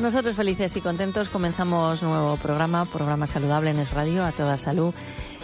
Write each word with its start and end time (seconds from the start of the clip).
Nosotros 0.00 0.34
felices 0.36 0.76
y 0.76 0.80
contentos 0.80 1.28
comenzamos 1.28 2.02
nuevo 2.02 2.36
programa, 2.36 2.84
programa 2.86 3.26
saludable 3.26 3.70
en 3.70 3.78
Es 3.78 3.92
Radio, 3.92 4.24
a 4.24 4.32
toda 4.32 4.56
salud. 4.56 4.94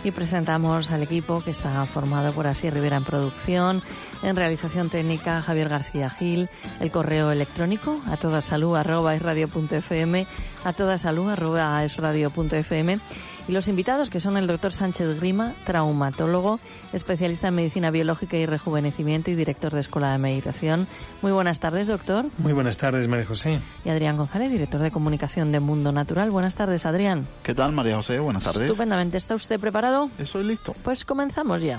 Y 0.05 0.11
presentamos 0.11 0.91
al 0.91 1.03
equipo 1.03 1.43
que 1.43 1.51
está 1.51 1.85
formado 1.87 2.33
por 2.33 2.47
Así 2.47 2.71
Rivera 2.71 2.97
en 2.97 3.05
producción, 3.05 3.83
en 4.23 4.37
realización 4.37 4.91
técnica 4.91 5.43
Javier 5.43 5.69
García 5.69 6.09
Gil, 6.09 6.49
el 6.81 6.91
correo 6.91 7.33
electrónico 7.33 8.01
a 8.07 8.17
toda 8.17 8.41
salud 8.41 8.77
arroba 8.77 9.15
es 9.15 9.23
a 10.65 10.73
toda 10.73 10.99
salud 10.99 11.31
arroba 11.31 11.85
es 11.85 11.97
y 13.49 13.53
los 13.53 13.67
invitados, 13.67 14.11
que 14.11 14.21
son 14.21 14.37
el 14.37 14.47
doctor 14.47 14.73
Sánchez 14.73 15.19
Grima, 15.19 15.55
traumatólogo, 15.65 16.61
especialista 16.93 17.49
en 17.49 17.55
medicina 17.55 17.91
biológica 17.91 18.37
y 18.37 18.47
rejuvenecimiento 18.47 19.31
y 19.31 19.35
director 19.35 19.73
de 19.73 19.81
Escuela 19.81 20.13
de 20.13 20.19
Meditación. 20.19 20.87
Muy 21.23 21.33
buenas 21.33 21.59
tardes, 21.59 21.89
doctor. 21.89 22.27
Muy 22.39 22.53
buenas 22.53 22.79
tardes, 22.79 23.09
María 23.09 23.25
José. 23.25 23.61
Y 23.85 23.89
Adrián 23.89 24.17
González, 24.17 24.51
director 24.51 24.81
de 24.81 24.91
comunicación 24.91 25.51
de 25.51 25.61
Mundo 25.61 25.93
Natural. 25.93 26.31
Buenas 26.31 26.57
tardes, 26.57 26.85
Adrián. 26.85 27.27
¿Qué 27.43 27.55
tal, 27.55 27.73
María 27.73 27.97
José? 27.97 28.19
Buenas 28.19 28.45
tardes. 28.45 28.63
Estupendamente. 28.63 29.17
¿Está 29.17 29.35
usted 29.35 29.59
preparado? 29.59 30.11
Estoy 30.19 30.45
listo. 30.45 30.73
Pues 30.85 31.05
comenzamos 31.05 31.63
ya. 31.63 31.79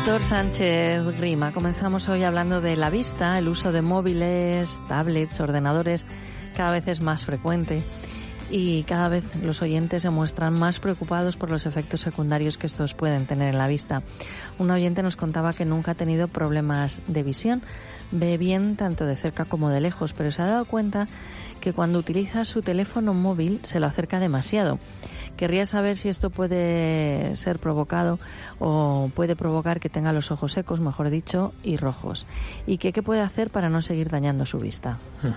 Doctor 0.00 0.22
Sánchez 0.22 1.18
Grima, 1.18 1.52
comenzamos 1.52 2.08
hoy 2.08 2.24
hablando 2.24 2.62
de 2.62 2.74
la 2.74 2.88
vista, 2.88 3.38
el 3.38 3.48
uso 3.48 3.70
de 3.70 3.82
móviles, 3.82 4.80
tablets, 4.88 5.38
ordenadores 5.40 6.06
cada 6.56 6.70
vez 6.70 6.88
es 6.88 7.02
más 7.02 7.26
frecuente 7.26 7.82
y 8.50 8.82
cada 8.84 9.10
vez 9.10 9.36
los 9.42 9.60
oyentes 9.60 10.00
se 10.00 10.08
muestran 10.08 10.58
más 10.58 10.80
preocupados 10.80 11.36
por 11.36 11.50
los 11.50 11.66
efectos 11.66 12.00
secundarios 12.00 12.56
que 12.56 12.66
estos 12.66 12.94
pueden 12.94 13.26
tener 13.26 13.50
en 13.50 13.58
la 13.58 13.68
vista. 13.68 14.02
Un 14.58 14.70
oyente 14.70 15.02
nos 15.02 15.16
contaba 15.16 15.52
que 15.52 15.66
nunca 15.66 15.90
ha 15.90 15.96
tenido 15.96 16.28
problemas 16.28 17.02
de 17.06 17.22
visión, 17.22 17.62
ve 18.10 18.38
bien 18.38 18.76
tanto 18.76 19.04
de 19.04 19.16
cerca 19.16 19.44
como 19.44 19.68
de 19.68 19.82
lejos, 19.82 20.14
pero 20.14 20.30
se 20.30 20.40
ha 20.40 20.46
dado 20.46 20.64
cuenta 20.64 21.08
que 21.60 21.74
cuando 21.74 21.98
utiliza 21.98 22.46
su 22.46 22.62
teléfono 22.62 23.12
móvil 23.12 23.60
se 23.64 23.80
lo 23.80 23.86
acerca 23.86 24.18
demasiado 24.18 24.78
Querría 25.40 25.64
saber 25.64 25.96
si 25.96 26.10
esto 26.10 26.28
puede 26.28 27.34
ser 27.34 27.58
provocado 27.58 28.18
o 28.58 29.10
puede 29.14 29.36
provocar 29.36 29.80
que 29.80 29.88
tenga 29.88 30.12
los 30.12 30.30
ojos 30.30 30.52
secos, 30.52 30.80
mejor 30.80 31.08
dicho, 31.08 31.54
y 31.62 31.78
rojos. 31.78 32.26
¿Y 32.66 32.76
qué, 32.76 32.92
puede 33.02 33.22
hacer 33.22 33.48
para 33.48 33.70
no 33.70 33.80
seguir 33.80 34.10
dañando 34.10 34.44
su 34.44 34.58
vista? 34.58 34.98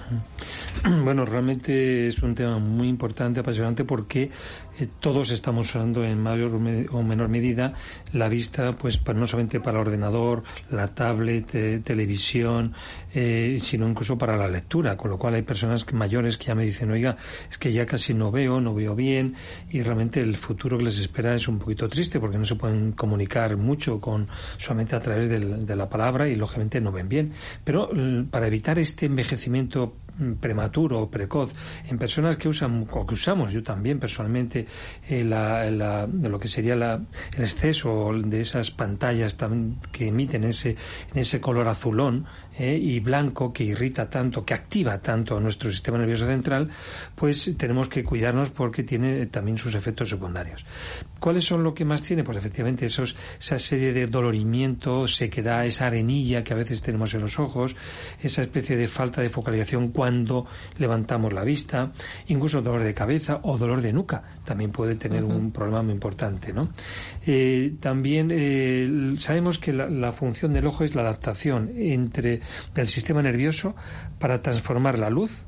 Bueno, 1.03 1.25
realmente 1.25 2.07
es 2.07 2.21
un 2.21 2.35
tema 2.35 2.57
muy 2.57 2.89
importante, 2.89 3.39
apasionante, 3.39 3.85
porque 3.85 4.31
eh, 4.79 4.87
todos 4.99 5.31
estamos 5.31 5.69
usando 5.69 6.03
en 6.03 6.19
mayor 6.19 6.55
o 6.55 7.03
menor 7.03 7.29
medida 7.29 7.73
la 8.11 8.27
vista, 8.27 8.75
pues 8.75 8.99
no 9.13 9.25
solamente 9.27 9.61
para 9.61 9.79
el 9.79 9.87
ordenador, 9.87 10.43
la 10.69 10.89
tablet, 10.89 11.55
eh, 11.55 11.81
televisión, 11.83 12.73
eh, 13.13 13.59
sino 13.61 13.87
incluso 13.87 14.17
para 14.17 14.35
la 14.35 14.49
lectura. 14.49 14.97
Con 14.97 15.11
lo 15.11 15.17
cual 15.17 15.35
hay 15.35 15.43
personas 15.43 15.85
mayores 15.93 16.37
que 16.37 16.47
ya 16.47 16.55
me 16.55 16.65
dicen, 16.65 16.91
oiga, 16.91 17.15
es 17.49 17.57
que 17.57 17.71
ya 17.71 17.85
casi 17.85 18.13
no 18.13 18.31
veo, 18.31 18.59
no 18.59 18.73
veo 18.73 18.95
bien, 18.95 19.35
y 19.69 19.83
el 20.19 20.37
futuro 20.37 20.77
que 20.77 20.85
les 20.85 20.99
espera 20.99 21.33
es 21.35 21.47
un 21.47 21.59
poquito 21.59 21.87
triste 21.87 22.19
porque 22.19 22.37
no 22.37 22.45
se 22.45 22.55
pueden 22.55 22.91
comunicar 22.93 23.55
mucho 23.57 23.99
con 23.99 24.27
solamente 24.57 24.95
a 24.95 25.01
través 25.01 25.29
de 25.29 25.75
la 25.75 25.89
palabra 25.89 26.27
y 26.27 26.35
lógicamente 26.35 26.81
no 26.81 26.91
ven 26.91 27.09
bien. 27.09 27.33
Pero 27.63 27.89
para 28.29 28.47
evitar 28.47 28.79
este 28.79 29.05
envejecimiento 29.05 29.95
prematuro 30.39 31.01
o 31.01 31.09
precoz 31.09 31.53
en 31.89 31.97
personas 31.97 32.37
que 32.37 32.49
usan 32.49 32.87
o 32.89 33.05
que 33.05 33.13
usamos 33.13 33.51
yo 33.51 33.63
también 33.63 33.99
personalmente 33.99 34.67
eh, 35.09 35.23
de 35.23 36.29
lo 36.29 36.39
que 36.39 36.47
sería 36.47 36.73
el 36.73 37.41
exceso 37.41 38.11
de 38.13 38.39
esas 38.39 38.71
pantallas 38.71 39.37
que 39.91 40.07
emiten 40.07 40.43
ese, 40.43 40.75
ese 41.13 41.41
color 41.41 41.67
azulón 41.67 42.25
eh, 42.57 42.77
y 42.77 42.99
blanco 42.99 43.51
que 43.51 43.63
irrita 43.63 44.09
tanto, 44.09 44.45
que 44.45 44.53
activa 44.53 45.01
tanto 45.01 45.35
a 45.35 45.39
nuestro 45.39 45.71
sistema 45.71 45.97
nervioso 45.97 46.27
central, 46.27 46.69
pues 47.15 47.55
tenemos 47.57 47.87
que 47.87 48.03
cuidarnos 48.03 48.51
porque 48.51 48.83
tiene 48.83 49.25
también 49.27 49.57
sus 49.57 49.73
efectos 49.73 50.09
secundarios. 50.09 50.63
¿Cuáles 51.19 51.45
son 51.45 51.63
lo 51.63 51.73
que 51.73 51.85
más 51.85 52.03
tiene? 52.03 52.23
Pues 52.23 52.37
efectivamente 52.37 52.85
esos, 52.85 53.15
esa 53.39 53.57
serie 53.57 53.93
de 53.93 54.07
dolorimiento, 54.07 55.07
sequedad, 55.07 55.65
esa 55.65 55.87
arenilla 55.87 56.43
que 56.43 56.53
a 56.53 56.57
veces 56.57 56.81
tenemos 56.81 57.13
en 57.15 57.21
los 57.21 57.39
ojos, 57.39 57.75
esa 58.21 58.43
especie 58.43 58.77
de 58.77 58.87
falta 58.87 59.21
de 59.21 59.29
focalización 59.29 59.91
cuando 60.03 60.45
levantamos 60.79 61.31
la 61.31 61.45
vista, 61.45 61.93
incluso 62.27 62.61
dolor 62.61 62.83
de 62.83 62.93
cabeza 62.93 63.39
o 63.43 63.57
dolor 63.57 63.81
de 63.81 63.93
nuca, 63.93 64.21
también 64.43 64.73
puede 64.73 64.95
tener 64.95 65.23
un 65.23 65.51
problema 65.53 65.81
muy 65.81 65.93
importante. 65.93 66.51
¿no? 66.51 66.67
Eh, 67.25 67.75
también 67.79 68.27
eh, 68.29 69.13
sabemos 69.17 69.59
que 69.59 69.71
la, 69.71 69.89
la 69.89 70.11
función 70.11 70.51
del 70.51 70.65
ojo 70.65 70.83
es 70.83 70.93
la 70.93 71.03
adaptación 71.03 71.71
entre 71.77 72.41
del 72.75 72.89
sistema 72.89 73.21
nervioso 73.21 73.77
para 74.19 74.41
transformar 74.41 74.99
la 74.99 75.09
luz 75.09 75.45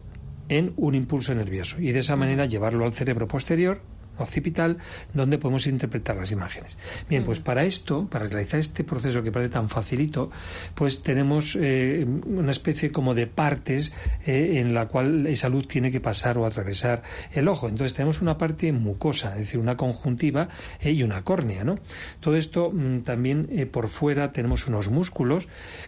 en 0.48 0.72
un 0.78 0.96
impulso 0.96 1.36
nervioso 1.36 1.82
y 1.82 1.92
de 1.92 2.00
esa 2.00 2.16
manera 2.16 2.46
llevarlo 2.46 2.86
al 2.86 2.94
cerebro 2.94 3.28
posterior 3.28 3.82
occipital 4.18 4.78
donde 5.14 5.38
podemos 5.38 5.68
interpretar 5.68 6.16
las 6.16 6.32
imágenes. 6.32 6.78
Bien, 7.10 7.24
pues 7.24 7.40
para 7.40 7.64
esto, 7.64 8.08
para 8.08 8.26
realizar 8.26 8.60
este 8.60 8.84
proceso 8.84 9.24
que 9.24 9.32
parece 9.32 9.52
tan 9.52 9.70
facilito, 9.70 10.30
pues 10.74 11.02
tenemos 11.02 11.58
eh, 11.60 12.06
una 12.26 12.52
especie 12.52 12.92
como 12.92 13.14
de 13.14 13.28
partes 13.28 13.94
eh, 14.26 14.60
en 14.60 14.74
la 14.74 14.88
cual 14.88 15.28
esa 15.28 15.50
luz 15.50 15.68
tiene 15.68 15.92
que 15.92 16.00
pasar 16.00 16.38
o 16.38 16.46
atravesar 16.46 17.04
el 17.32 17.48
ojo. 17.48 17.68
Entonces 17.68 17.94
tenemos 17.94 18.22
una 18.22 18.38
parte 18.38 18.72
mucosa, 18.72 19.34
es 19.34 19.40
decir, 19.40 19.60
una 19.60 19.78
conjuntiva 19.78 20.50
eh, 20.80 20.92
y 20.92 21.04
una 21.04 21.24
córnea, 21.24 21.64
¿no? 21.64 21.80
Todo 22.20 22.36
esto 22.36 22.72
mm, 22.72 23.02
también 23.02 23.70
por 23.72 23.88
fuera 23.88 24.32
tenemos 24.32 24.68
unos 24.68 24.90
músculos 24.90 25.48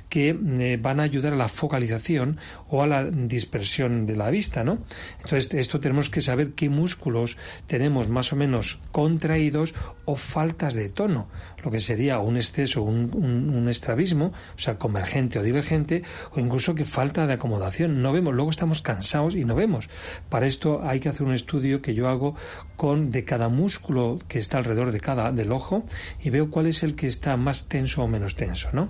que 0.09 0.33
van 0.81 1.00
a 1.00 1.03
ayudar 1.03 1.33
a 1.33 1.35
la 1.35 1.47
focalización 1.47 2.38
o 2.69 2.83
a 2.83 2.88
la 2.88 3.06
dispersión 3.06 4.06
de 4.06 4.15
la 4.15 4.29
vista, 4.29 4.63
¿no? 4.63 4.79
Entonces 5.18 5.53
esto 5.53 5.79
tenemos 5.79 6.09
que 6.09 6.21
saber 6.21 6.53
qué 6.53 6.69
músculos 6.69 7.38
tenemos 7.68 8.09
más 8.09 8.16
o 8.33 8.35
menos 8.35 8.79
contraídos 8.91 9.75
o 10.05 10.15
faltas 10.15 10.73
de 10.73 10.89
tono, 10.89 11.27
lo 11.63 11.71
que 11.71 11.79
sería 11.79 12.19
un 12.19 12.37
exceso, 12.37 12.81
un, 12.81 13.11
un, 13.13 13.69
estrabismo, 13.69 14.33
o 14.55 14.59
sea, 14.59 14.77
convergente 14.77 15.39
o 15.39 15.43
divergente, 15.43 16.03
o 16.31 16.39
incluso 16.39 16.75
que 16.75 16.85
falta 16.85 17.27
de 17.27 17.33
acomodación. 17.33 18.01
No 18.01 18.11
vemos, 18.11 18.33
luego 18.33 18.49
estamos 18.49 18.81
cansados 18.81 19.35
y 19.35 19.45
no 19.45 19.55
vemos. 19.55 19.89
Para 20.29 20.45
esto 20.45 20.81
hay 20.83 20.99
que 20.99 21.09
hacer 21.09 21.27
un 21.27 21.33
estudio 21.33 21.81
que 21.81 21.93
yo 21.93 22.07
hago 22.07 22.35
con 22.75 23.11
de 23.11 23.23
cada 23.25 23.49
músculo 23.49 24.17
que 24.27 24.39
está 24.39 24.57
alrededor 24.57 24.91
de 24.91 24.99
cada 24.99 25.31
del 25.31 25.51
ojo 25.51 25.83
y 26.21 26.29
veo 26.29 26.49
cuál 26.49 26.67
es 26.67 26.83
el 26.83 26.95
que 26.95 27.07
está 27.07 27.37
más 27.37 27.67
tenso 27.67 28.03
o 28.03 28.07
menos 28.07 28.35
tenso, 28.35 28.69
¿no? 28.71 28.89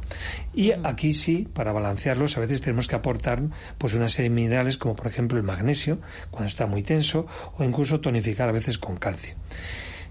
Y 0.54 0.72
aquí 0.72 1.14
sí, 1.14 1.48
para 1.52 1.72
balancearlos, 1.72 2.38
a 2.38 2.42
veces 2.42 2.62
tenemos 2.62 2.88
que 2.88 2.96
aportar 2.96 3.42
pues 3.78 3.94
una 3.94 4.08
serie 4.08 4.30
de 4.30 4.36
minerales 4.36 4.78
como 4.78 4.96
por 4.96 5.08
ejemplo 5.08 5.38
el 5.38 5.44
magnesio 5.44 6.00
cuando 6.32 6.48
está 6.48 6.68
muy 6.68 6.84
tenso 6.84 7.28
o 7.58 7.64
incluso 7.64 8.00
tonificar 8.00 8.50
a 8.50 8.52
veces 8.52 8.78
con 8.78 8.98
calcio. 8.98 9.17
tarde. 9.18 9.36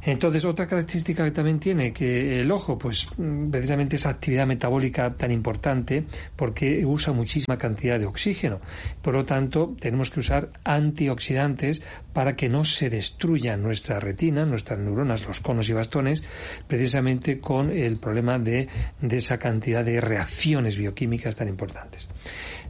Entonces, 0.02 0.44
otra 0.44 0.66
característica 0.66 1.24
que 1.24 1.30
también 1.30 1.58
tiene 1.58 1.92
que 1.92 2.40
el 2.40 2.50
ojo, 2.50 2.78
pues 2.78 3.06
mm, 3.16 3.50
precisamente 3.50 3.96
esa 3.96 4.10
actividad 4.10 4.46
metabólica 4.46 5.10
tan 5.10 5.32
importante 5.32 6.04
porque 6.36 6.84
usa 6.84 7.12
muchísima 7.12 7.58
cantidad 7.58 7.98
de 7.98 8.06
oxígeno. 8.06 8.60
Por 9.02 9.14
lo 9.14 9.24
tanto, 9.24 9.74
tenemos 9.80 10.10
que 10.10 10.20
usar 10.20 10.50
antioxidantes 10.64 11.82
para 12.12 12.36
que 12.36 12.48
no 12.48 12.64
se 12.64 12.90
destruya 12.90 13.56
nuestra 13.56 14.00
retina, 14.00 14.46
nuestras 14.46 14.78
neuronas, 14.78 15.26
los 15.26 15.40
conos 15.40 15.68
y 15.68 15.72
bastones, 15.72 16.22
precisamente 16.66 17.40
con 17.40 17.70
el 17.70 17.98
problema 17.98 18.38
de, 18.38 18.68
de 19.00 19.16
esa 19.16 19.38
cantidad 19.38 19.84
de 19.84 20.00
reacciones 20.00 20.76
bioquímicas 20.76 21.36
tan 21.36 21.48
importantes. 21.48 22.08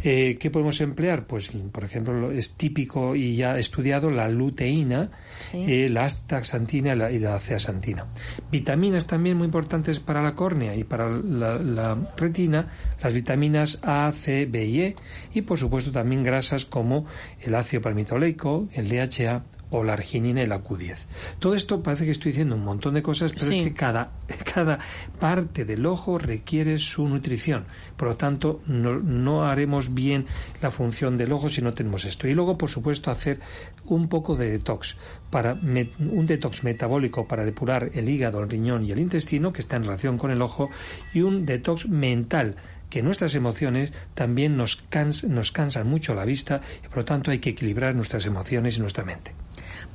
Eh, 0.02 0.37
¿Qué 0.38 0.50
podemos 0.50 0.81
emplear? 0.81 1.26
Pues, 1.26 1.52
por 1.72 1.84
ejemplo, 1.84 2.31
es 2.31 2.52
típico 2.52 3.17
y 3.17 3.37
ya 3.37 3.58
estudiado 3.58 4.11
la 4.11 4.29
luteína, 4.29 5.11
eh, 5.52 5.88
la 5.88 6.05
astaxantina 6.05 6.94
y 7.11 7.19
la, 7.19 7.25
ceasantina. 7.38 8.06
Vitaminas 8.50 9.06
también 9.06 9.37
muy 9.37 9.46
importantes 9.46 10.00
para 10.00 10.23
la 10.23 10.34
córnea 10.34 10.75
y 10.75 10.84
para 10.84 11.08
la, 11.08 12.12
retina, 12.17 12.73
las 13.02 13.12
vitaminas 13.12 13.78
A, 13.82 14.12
C, 14.12 14.46
B 14.46 14.64
y 14.64 14.81
E, 14.82 14.96
y 15.34 15.43
por 15.43 15.58
supuesto 15.58 15.93
también 15.93 16.23
grasas 16.23 16.64
como 16.64 17.06
el 17.40 17.55
ácido 17.55 17.82
palmitoleico, 17.82 18.69
el 18.73 18.88
DHA 18.88 19.44
o 19.71 19.83
la 19.83 19.95
arginina 19.95 20.43
y 20.43 20.47
la 20.47 20.63
Q10. 20.63 20.97
Todo 21.39 21.55
esto 21.55 21.83
parece 21.83 22.05
que 22.05 22.13
estoy 22.13 22.33
diciendo 22.33 22.55
un 22.55 22.65
montón 22.65 22.95
de 22.95 23.03
cosas, 23.03 23.33
pero 23.33 23.53
es 23.53 23.65
que 23.65 23.75
cada, 23.75 24.13
cada 24.55 24.79
parte 25.19 25.65
del 25.65 25.85
ojo 25.87 26.19
requiere 26.19 26.79
su 26.79 27.09
nutrición. 27.09 27.67
Por 27.97 28.09
lo 28.09 28.17
tanto, 28.17 28.61
no, 28.67 28.99
no, 28.99 29.45
haremos 29.45 29.93
bien 29.93 30.27
la 30.63 30.71
función 30.71 31.19
del 31.19 31.33
ojo 31.33 31.49
si 31.49 31.63
no 31.63 31.75
tenemos 31.75 32.05
esto. 32.05 32.29
Y 32.29 32.35
luego, 32.35 32.57
por 32.57 32.71
supuesto, 32.71 33.11
hacer 33.11 33.41
un 33.85 34.09
poco 34.09 34.37
de 34.37 34.51
detox, 34.51 34.97
para 35.31 35.55
un 35.55 36.27
detox 36.27 36.65
metabólico 36.65 37.27
para 37.27 37.45
depurar 37.45 37.91
el 37.95 38.09
hígado, 38.09 38.41
el 38.41 38.49
riñón 38.49 38.85
y 38.85 38.93
el 38.93 39.01
intestino, 39.01 39.53
que 39.53 39.61
está 39.61 39.77
en 39.77 39.85
relación 39.85 40.19
con 40.19 40.31
el 40.31 40.43
ojo, 40.43 40.71
y 41.13 41.23
un 41.23 41.45
detox 41.45 41.89
mental 41.89 42.57
que 42.96 43.02
nuestras 43.02 43.34
emociones 43.34 43.93
también 44.14 44.56
nos, 44.56 44.82
nos 45.28 45.52
cansan 45.52 45.87
mucho 45.87 46.14
la 46.14 46.25
vista 46.25 46.62
y 46.82 46.88
por 46.88 46.96
lo 46.96 47.04
tanto 47.04 47.31
hay 47.31 47.40
que 47.40 47.50
equilibrar 47.50 47.94
nuestras 47.94 48.25
emociones 48.25 48.78
y 48.78 48.81
nuestra 48.81 49.04
mente. 49.04 49.34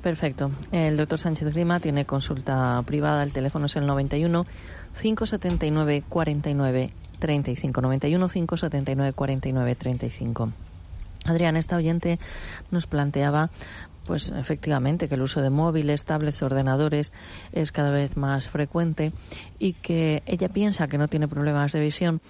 Perfecto. 0.04 0.52
El 0.72 0.98
doctor 0.98 1.18
Sánchez 1.18 1.48
Grima 1.48 1.80
tiene 1.80 2.06
consulta 2.06 2.80
privada. 2.86 3.24
El 3.24 3.34
teléfono 3.34 3.66
es 3.66 3.76
el 3.76 3.88
91 3.88 4.44
579 5.02 6.04
49 6.08 6.92
35. 7.18 7.82
91 7.82 8.28
579 8.28 9.14
49 9.14 9.76
35. 9.76 10.54
Adrián, 11.26 11.56
esta 11.56 11.78
oyente 11.78 12.20
nos 12.72 12.88
planteaba, 12.88 13.52
pues 14.06 14.32
efectivamente, 14.36 15.08
que 15.08 15.16
el 15.16 15.22
uso 15.22 15.42
de 15.42 15.52
móviles, 15.52 16.06
tablets, 16.06 16.42
ordenadores 16.42 17.14
es 17.52 17.72
cada 17.72 17.92
vez 17.92 18.18
más 18.18 18.50
frecuente 18.50 19.12
y 19.60 19.74
que 19.74 20.24
ella 20.26 20.50
piensa 20.50 20.88
que 20.88 20.98
no 20.98 21.08
tiene 21.08 21.28
problemas 21.28 21.72
de 21.74 21.80
visión, 21.80 22.22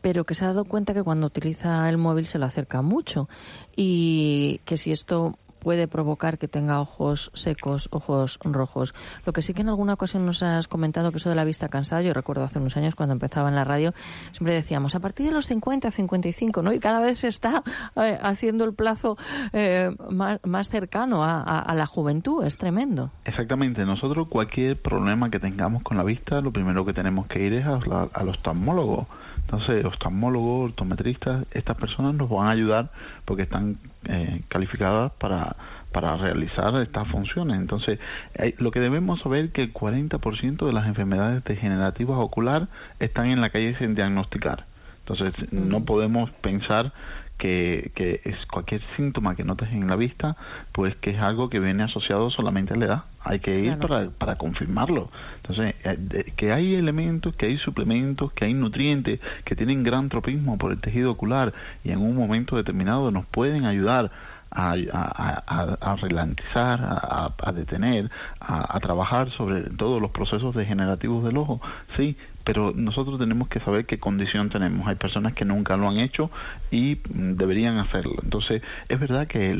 pero 0.00 0.24
que 0.24 0.34
se 0.34 0.44
ha 0.44 0.48
dado 0.48 0.64
cuenta 0.64 0.94
que 0.94 1.02
cuando 1.02 1.26
utiliza 1.26 1.88
el 1.88 1.98
móvil 1.98 2.26
se 2.26 2.38
lo 2.38 2.46
acerca 2.46 2.82
mucho 2.82 3.28
y 3.76 4.60
que 4.64 4.76
si 4.76 4.92
esto 4.92 5.38
puede 5.58 5.88
provocar 5.88 6.38
que 6.38 6.48
tenga 6.48 6.80
ojos 6.80 7.30
secos, 7.34 7.88
ojos 7.92 8.38
rojos. 8.42 8.94
Lo 9.26 9.32
que 9.32 9.42
sí 9.42 9.54
que 9.54 9.62
en 9.62 9.68
alguna 9.68 9.94
ocasión 9.94 10.24
nos 10.24 10.42
has 10.42 10.68
comentado 10.68 11.10
que 11.10 11.18
eso 11.18 11.28
de 11.28 11.34
la 11.34 11.44
vista 11.44 11.68
cansada, 11.68 12.02
yo 12.02 12.12
recuerdo 12.12 12.44
hace 12.44 12.58
unos 12.58 12.76
años 12.76 12.94
cuando 12.94 13.12
empezaba 13.12 13.48
en 13.48 13.54
la 13.54 13.64
radio, 13.64 13.92
siempre 14.32 14.54
decíamos 14.54 14.94
a 14.94 15.00
partir 15.00 15.26
de 15.26 15.32
los 15.32 15.46
50, 15.46 15.90
55, 15.90 16.62
¿no? 16.62 16.72
Y 16.72 16.78
cada 16.78 17.00
vez 17.00 17.20
se 17.20 17.28
está 17.28 17.62
eh, 17.96 18.18
haciendo 18.20 18.64
el 18.64 18.74
plazo 18.74 19.16
eh, 19.52 19.90
más, 20.10 20.68
cercano 20.68 21.24
a, 21.24 21.74
la 21.74 21.86
juventud, 21.86 22.44
es 22.44 22.56
tremendo. 22.58 23.10
Exactamente, 23.24 23.84
nosotros 23.84 24.28
cualquier 24.28 24.80
problema 24.80 25.30
que 25.30 25.38
tengamos 25.38 25.82
con 25.82 25.96
la 25.96 26.02
vista, 26.02 26.40
lo 26.40 26.52
primero 26.52 26.84
que 26.84 26.92
tenemos 26.92 27.26
que 27.26 27.40
ir 27.44 27.54
es 27.54 27.66
al 27.66 28.28
oftalmólogo 28.28 29.06
entonces, 29.48 29.82
oftalmólogos, 29.86 30.72
ortometristas, 30.72 31.46
estas 31.52 31.74
personas 31.78 32.14
nos 32.14 32.28
van 32.28 32.48
a 32.48 32.50
ayudar 32.50 32.90
porque 33.24 33.44
están 33.44 33.78
eh, 34.04 34.42
calificadas 34.48 35.10
para, 35.12 35.56
para 35.90 36.18
realizar 36.18 36.74
estas 36.82 37.08
funciones. 37.08 37.58
Entonces, 37.58 37.98
lo 38.58 38.70
que 38.72 38.80
debemos 38.80 39.22
saber 39.22 39.46
es 39.46 39.52
que 39.52 39.62
el 39.62 39.72
40% 39.72 40.66
de 40.66 40.72
las 40.74 40.86
enfermedades 40.86 41.42
degenerativas 41.44 42.18
ocular 42.18 42.68
están 43.00 43.30
en 43.30 43.40
la 43.40 43.48
calle 43.48 43.74
sin 43.78 43.94
diagnosticar. 43.94 44.66
Entonces, 45.06 45.32
no 45.50 45.82
podemos 45.86 46.30
pensar 46.42 46.92
que, 47.38 47.92
que 47.94 48.20
es 48.24 48.36
cualquier 48.46 48.82
síntoma 48.96 49.34
que 49.36 49.44
notes 49.44 49.70
en 49.70 49.86
la 49.86 49.96
vista, 49.96 50.36
pues 50.72 50.94
que 50.96 51.10
es 51.10 51.20
algo 51.20 51.48
que 51.48 51.60
viene 51.60 51.84
asociado 51.84 52.30
solamente 52.30 52.74
a 52.74 52.76
la 52.76 52.84
edad. 52.84 53.04
Hay 53.20 53.40
que 53.40 53.58
ir 53.58 53.78
para, 53.78 54.10
para 54.10 54.36
confirmarlo. 54.36 55.10
Entonces, 55.36 55.74
eh, 55.84 56.32
que 56.36 56.52
hay 56.52 56.74
elementos, 56.74 57.34
que 57.36 57.46
hay 57.46 57.58
suplementos, 57.58 58.32
que 58.32 58.46
hay 58.46 58.54
nutrientes 58.54 59.20
que 59.44 59.56
tienen 59.56 59.84
gran 59.84 60.08
tropismo 60.08 60.58
por 60.58 60.72
el 60.72 60.80
tejido 60.80 61.12
ocular 61.12 61.52
y 61.84 61.90
en 61.90 61.98
un 61.98 62.16
momento 62.16 62.56
determinado 62.56 63.10
nos 63.10 63.26
pueden 63.26 63.64
ayudar 63.64 64.10
a, 64.50 64.74
a, 64.92 65.74
a, 65.80 65.96
ralentizar, 65.96 66.80
a, 66.80 67.52
detener, 67.52 68.10
a, 68.40 68.78
trabajar 68.80 69.30
sobre 69.32 69.62
todos 69.70 70.00
los 70.00 70.10
procesos 70.10 70.54
degenerativos 70.54 71.24
del 71.24 71.36
ojo, 71.36 71.60
sí, 71.96 72.16
pero 72.44 72.72
nosotros 72.74 73.18
tenemos 73.18 73.48
que 73.48 73.60
saber 73.60 73.86
qué 73.86 73.98
condición 73.98 74.48
tenemos. 74.48 74.88
Hay 74.88 74.96
personas 74.96 75.34
que 75.34 75.44
nunca 75.44 75.76
lo 75.76 75.88
han 75.88 75.98
hecho 75.98 76.30
y 76.70 76.96
mm, 76.96 77.34
deberían 77.34 77.78
hacerlo. 77.78 78.14
Entonces, 78.22 78.62
es 78.88 78.98
verdad 78.98 79.26
que 79.26 79.54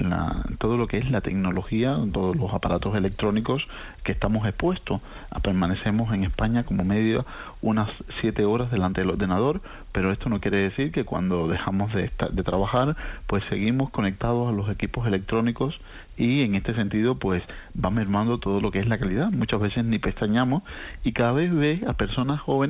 todo 0.58 0.76
lo 0.76 0.86
que 0.86 0.98
es 0.98 1.10
la 1.10 1.20
tecnología, 1.20 1.98
todos 2.12 2.36
los 2.36 2.52
aparatos 2.52 2.96
electrónicos 2.96 3.66
que 4.04 4.12
estamos 4.12 4.46
expuestos, 4.46 5.00
permanecemos 5.42 6.12
en 6.14 6.24
España 6.24 6.64
como 6.64 6.84
medio 6.84 7.26
unas 7.60 7.90
siete 8.20 8.44
horas 8.44 8.70
delante 8.70 9.00
del 9.00 9.10
ordenador, 9.10 9.60
pero 9.92 10.12
esto 10.12 10.28
no 10.28 10.40
quiere 10.40 10.58
decir 10.60 10.92
que 10.92 11.04
cuando 11.04 11.48
dejamos 11.48 11.92
de, 11.92 12.10
de 12.30 12.42
trabajar, 12.42 12.96
pues 13.26 13.42
seguimos 13.48 13.90
conectados 13.90 14.48
a 14.48 14.52
los 14.52 14.70
equipos 14.70 15.06
electrónicos 15.06 15.78
y 16.16 16.42
en 16.42 16.54
este 16.54 16.74
sentido 16.74 17.16
pues 17.18 17.42
va 17.82 17.90
mermando 17.90 18.38
todo 18.38 18.60
lo 18.60 18.70
que 18.70 18.80
es 18.80 18.88
la 18.88 18.98
calidad. 18.98 19.30
Muchas 19.30 19.60
veces 19.60 19.84
ni 19.84 19.98
pestañamos 19.98 20.62
y 21.04 21.12
cada 21.12 21.32
vez 21.32 21.54
ve 21.54 21.82
a 21.86 21.94
personas 21.94 22.40
jóvenes 22.40 22.67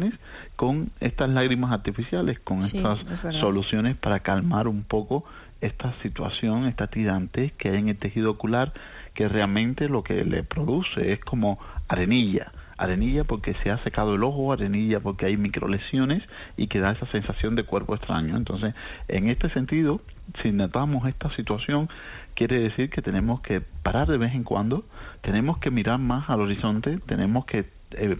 con 0.56 0.90
estas 1.00 1.28
lágrimas 1.30 1.72
artificiales, 1.72 2.38
con 2.40 2.62
estas 2.62 2.98
soluciones 3.40 3.96
para 3.96 4.20
calmar 4.20 4.68
un 4.68 4.82
poco 4.82 5.24
esta 5.60 5.92
situación, 6.02 6.66
esta 6.66 6.86
tirante 6.86 7.52
que 7.58 7.70
hay 7.70 7.78
en 7.78 7.88
el 7.88 7.98
tejido 7.98 8.30
ocular 8.30 8.72
que 9.14 9.28
realmente 9.28 9.88
lo 9.88 10.02
que 10.02 10.24
le 10.24 10.44
produce 10.44 11.12
es 11.12 11.20
como 11.20 11.58
arenilla 11.88 12.52
arenilla 12.78 13.24
porque 13.24 13.54
se 13.62 13.70
ha 13.70 13.82
secado 13.82 14.14
el 14.14 14.22
ojo, 14.22 14.52
arenilla 14.52 15.00
porque 15.00 15.26
hay 15.26 15.36
microlesiones 15.36 16.22
y 16.56 16.68
que 16.68 16.80
da 16.80 16.92
esa 16.92 17.06
sensación 17.06 17.56
de 17.56 17.64
cuerpo 17.64 17.94
extraño. 17.94 18.36
Entonces, 18.36 18.74
en 19.08 19.28
este 19.28 19.50
sentido, 19.50 20.00
si 20.42 20.52
notamos 20.52 21.06
esta 21.06 21.34
situación, 21.34 21.88
quiere 22.34 22.60
decir 22.60 22.88
que 22.88 23.02
tenemos 23.02 23.40
que 23.40 23.60
parar 23.60 24.06
de 24.06 24.16
vez 24.16 24.32
en 24.34 24.44
cuando, 24.44 24.84
tenemos 25.20 25.58
que 25.58 25.70
mirar 25.70 25.98
más 25.98 26.30
al 26.30 26.40
horizonte, 26.40 26.98
tenemos 27.06 27.44
que 27.44 27.66
eh, 27.92 28.16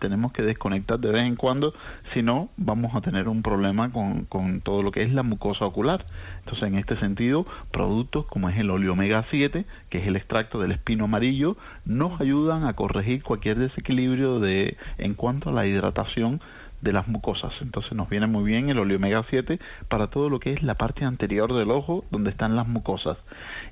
tenemos 0.00 0.32
que 0.32 0.42
desconectar 0.42 0.98
de 0.98 1.10
vez 1.10 1.22
en 1.22 1.36
cuando, 1.36 1.74
si 2.12 2.22
no 2.22 2.48
vamos 2.56 2.94
a 2.94 3.00
tener 3.00 3.28
un 3.28 3.42
problema 3.42 3.90
con, 3.92 4.24
con 4.24 4.60
todo 4.60 4.82
lo 4.82 4.92
que 4.92 5.02
es 5.02 5.12
la 5.12 5.22
mucosa 5.22 5.64
ocular. 5.64 6.04
Entonces, 6.40 6.64
en 6.68 6.76
este 6.76 6.98
sentido, 6.98 7.46
productos 7.70 8.26
como 8.26 8.48
es 8.48 8.58
el 8.58 8.70
óleo 8.70 8.92
omega 8.92 9.24
7, 9.30 9.64
que 9.90 9.98
es 9.98 10.06
el 10.06 10.16
extracto 10.16 10.58
del 10.58 10.72
espino 10.72 11.04
amarillo, 11.04 11.56
nos 11.84 12.20
ayudan 12.20 12.64
a 12.64 12.74
corregir 12.74 13.22
cualquier 13.22 13.58
desequilibrio 13.58 14.40
de 14.40 14.76
en 14.98 15.14
cuanto 15.14 15.50
a 15.50 15.52
la 15.52 15.66
hidratación 15.66 16.40
de 16.84 16.92
las 16.92 17.08
mucosas. 17.08 17.52
Entonces 17.60 17.92
nos 17.92 18.08
viene 18.08 18.26
muy 18.26 18.44
bien 18.44 18.68
el 18.68 18.78
óleo 18.78 18.98
omega 18.98 19.24
7 19.28 19.58
para 19.88 20.08
todo 20.08 20.28
lo 20.28 20.38
que 20.38 20.52
es 20.52 20.62
la 20.62 20.74
parte 20.74 21.04
anterior 21.04 21.52
del 21.54 21.70
ojo, 21.70 22.04
donde 22.10 22.30
están 22.30 22.54
las 22.54 22.68
mucosas. 22.68 23.16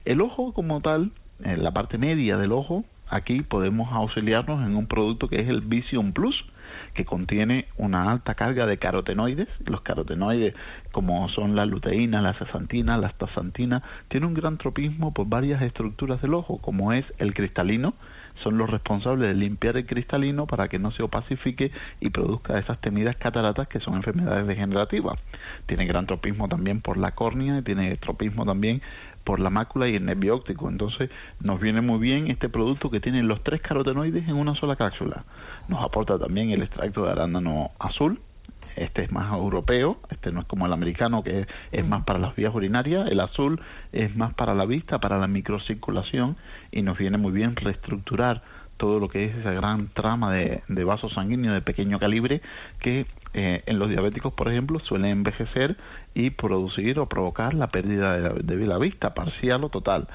El 0.04 0.20
ojo 0.20 0.52
como 0.52 0.80
tal, 0.80 1.12
en 1.44 1.62
la 1.62 1.72
parte 1.72 1.98
media 1.98 2.38
del 2.38 2.52
ojo, 2.52 2.84
aquí 3.12 3.42
podemos 3.42 3.92
auxiliarnos 3.92 4.66
en 4.66 4.74
un 4.74 4.86
producto 4.86 5.28
que 5.28 5.40
es 5.40 5.48
el 5.48 5.60
Vision 5.60 6.12
Plus, 6.12 6.34
que 6.94 7.04
contiene 7.04 7.66
una 7.76 8.10
alta 8.10 8.34
carga 8.34 8.66
de 8.66 8.78
carotenoides. 8.78 9.48
Los 9.66 9.82
carotenoides, 9.82 10.54
como 10.92 11.28
son 11.28 11.54
la 11.54 11.66
luteína, 11.66 12.22
la 12.22 12.34
cesantina, 12.34 12.96
la 12.96 13.08
astaxantina, 13.08 13.82
tienen 14.08 14.28
un 14.28 14.34
gran 14.34 14.56
tropismo 14.56 15.12
por 15.12 15.26
varias 15.28 15.62
estructuras 15.62 16.20
del 16.22 16.34
ojo, 16.34 16.58
como 16.58 16.92
es 16.92 17.04
el 17.18 17.34
cristalino, 17.34 17.94
son 18.42 18.58
los 18.58 18.70
responsables 18.70 19.28
de 19.28 19.34
limpiar 19.34 19.76
el 19.76 19.86
cristalino 19.86 20.46
para 20.46 20.68
que 20.68 20.78
no 20.78 20.90
se 20.92 21.02
opacifique 21.02 21.70
y 22.00 22.10
produzca 22.10 22.58
esas 22.58 22.80
temidas 22.80 23.16
cataratas 23.16 23.68
que 23.68 23.80
son 23.80 23.94
enfermedades 23.94 24.46
degenerativas. 24.46 25.18
Tiene 25.66 25.86
gran 25.86 26.06
tropismo 26.06 26.48
también 26.48 26.80
por 26.80 26.96
la 26.96 27.12
córnea 27.12 27.58
y 27.58 27.62
tiene 27.62 27.96
tropismo 27.96 28.44
también 28.44 28.82
por 29.24 29.40
la 29.40 29.50
mácula 29.50 29.88
y 29.88 29.96
el 29.96 30.04
nervio. 30.04 30.42
Entonces 30.46 31.10
nos 31.40 31.60
viene 31.60 31.80
muy 31.80 31.98
bien 31.98 32.30
este 32.30 32.48
producto 32.48 32.90
que 32.90 33.00
tiene 33.00 33.22
los 33.22 33.42
tres 33.42 33.60
carotenoides 33.60 34.28
en 34.28 34.36
una 34.36 34.54
sola 34.54 34.76
cápsula. 34.76 35.24
Nos 35.68 35.84
aporta 35.84 36.18
también 36.18 36.50
el 36.50 36.62
extracto 36.62 37.04
de 37.04 37.12
arándano 37.12 37.70
azul, 37.78 38.20
este 38.76 39.04
es 39.04 39.12
más 39.12 39.32
europeo, 39.32 39.98
este 40.10 40.32
no 40.32 40.40
es 40.40 40.46
como 40.46 40.66
el 40.66 40.72
americano 40.72 41.22
que 41.22 41.46
es, 41.70 41.86
más 41.86 42.04
para 42.04 42.18
las 42.18 42.34
vías 42.36 42.54
urinarias, 42.54 43.10
el 43.10 43.20
azul 43.20 43.60
es 43.92 44.14
más 44.16 44.34
para 44.34 44.54
la 44.54 44.66
vista, 44.66 44.98
para 44.98 45.18
la 45.18 45.26
microcirculación 45.26 46.36
y 46.70 46.82
nos 46.82 46.98
viene 46.98 47.18
muy 47.18 47.32
bien 47.32 47.56
reestructurar 47.56 48.42
todo 48.82 48.98
lo 48.98 49.08
que 49.08 49.26
es 49.26 49.36
esa 49.36 49.52
gran 49.52 49.86
trama 49.94 50.32
de, 50.32 50.64
de 50.66 50.82
vasos 50.82 51.12
sanguíneos 51.12 51.54
de 51.54 51.60
pequeño 51.60 52.00
calibre 52.00 52.42
que 52.80 53.06
eh, 53.32 53.62
en 53.64 53.78
los 53.78 53.88
diabéticos, 53.88 54.32
por 54.34 54.48
ejemplo, 54.48 54.80
suelen 54.80 55.12
envejecer 55.12 55.76
y 56.14 56.30
producir 56.30 56.98
o 56.98 57.06
provocar 57.06 57.54
la 57.54 57.68
pérdida 57.68 58.18
de 58.32 58.66
la, 58.66 58.78
vista 58.78 59.14
parcial 59.14 59.62
o 59.62 59.68
total. 59.68 60.08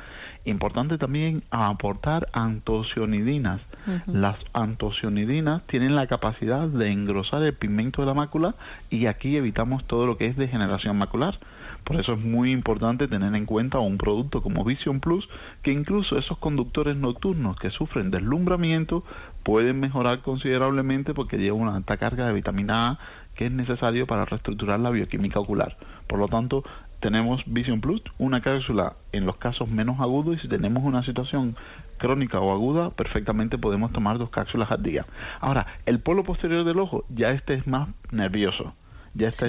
Importante 0.44 0.98
también 0.98 1.44
aportar 1.50 2.28
antocianidinas. 2.34 3.62
Las 4.06 4.36
antocianidinas 4.52 5.66
tienen 5.68 5.96
la 5.96 6.08
capacidad 6.08 6.68
de 6.68 6.92
engrosar 6.92 7.42
el 7.44 7.54
pigmento 7.54 8.02
de 8.02 8.08
la 8.08 8.14
mácula 8.14 8.54
y 8.90 9.06
aquí 9.06 9.38
evitamos 9.38 9.86
todo 9.88 10.06
lo 10.06 10.18
que 10.18 10.28
es 10.28 10.36
degeneración 10.36 10.98
macular. 10.98 11.40
Por 11.88 12.02
eso 12.02 12.12
es 12.12 12.20
muy 12.20 12.52
importante 12.52 13.08
tener 13.08 13.34
en 13.34 13.46
cuenta 13.46 13.80
un 13.80 13.98
producto 13.98 14.42
como 14.42 14.66
Vision 14.66 15.00
Plus, 15.00 15.26
que 15.64 15.72
incluso 15.72 16.18
esos 16.18 16.38
conductores 16.38 16.98
nocturnos 16.98 17.56
que 17.56 17.70
sufren 17.70 18.12
deslumbramiento 18.12 19.06
pueden 19.44 19.80
mejorar 19.80 20.20
considerablemente 20.20 21.14
porque 21.14 21.38
lleva 21.38 21.56
una 21.56 21.78
alta 21.78 21.96
carga 21.96 22.28
de 22.28 22.34
vitamina 22.34 22.88
A 22.88 23.00
que 23.36 23.46
es 23.46 23.54
necesario 23.54 24.06
para 24.06 24.26
reestructurar 24.26 24.82
la 24.82 24.90
bioquímica 24.90 25.40
ocular. 25.40 25.78
Por 26.08 26.20
lo 26.20 26.28
tanto, 26.28 26.66
tenemos 27.00 27.42
Vision 27.46 27.80
Plus, 27.80 28.02
una 28.18 28.42
cápsula 28.42 28.98
en 29.14 29.26
los 29.26 29.38
casos 29.38 29.70
menos 29.70 30.02
agudos 30.02 30.36
y 30.36 30.40
si 30.42 30.50
tenemos 30.50 30.84
una 30.84 31.06
situación 31.06 31.56
crónica 32.00 32.42
o 32.42 32.52
aguda, 32.52 32.90
perfectamente 32.90 33.58
podemos 33.58 33.94
tomar 33.94 34.18
dos 34.18 34.30
cápsulas 34.30 34.70
al 34.72 34.84
día. 34.84 35.06
Ahora, 35.40 35.68
el 35.86 36.02
polo 36.02 36.26
posterior 36.26 36.66
del 36.66 36.80
ojo, 36.80 37.06
ya 37.08 37.30
este 37.30 37.54
es 37.54 37.66
más 37.66 37.88
nervioso 38.12 38.74
ya 39.18 39.28
está, 39.30 39.48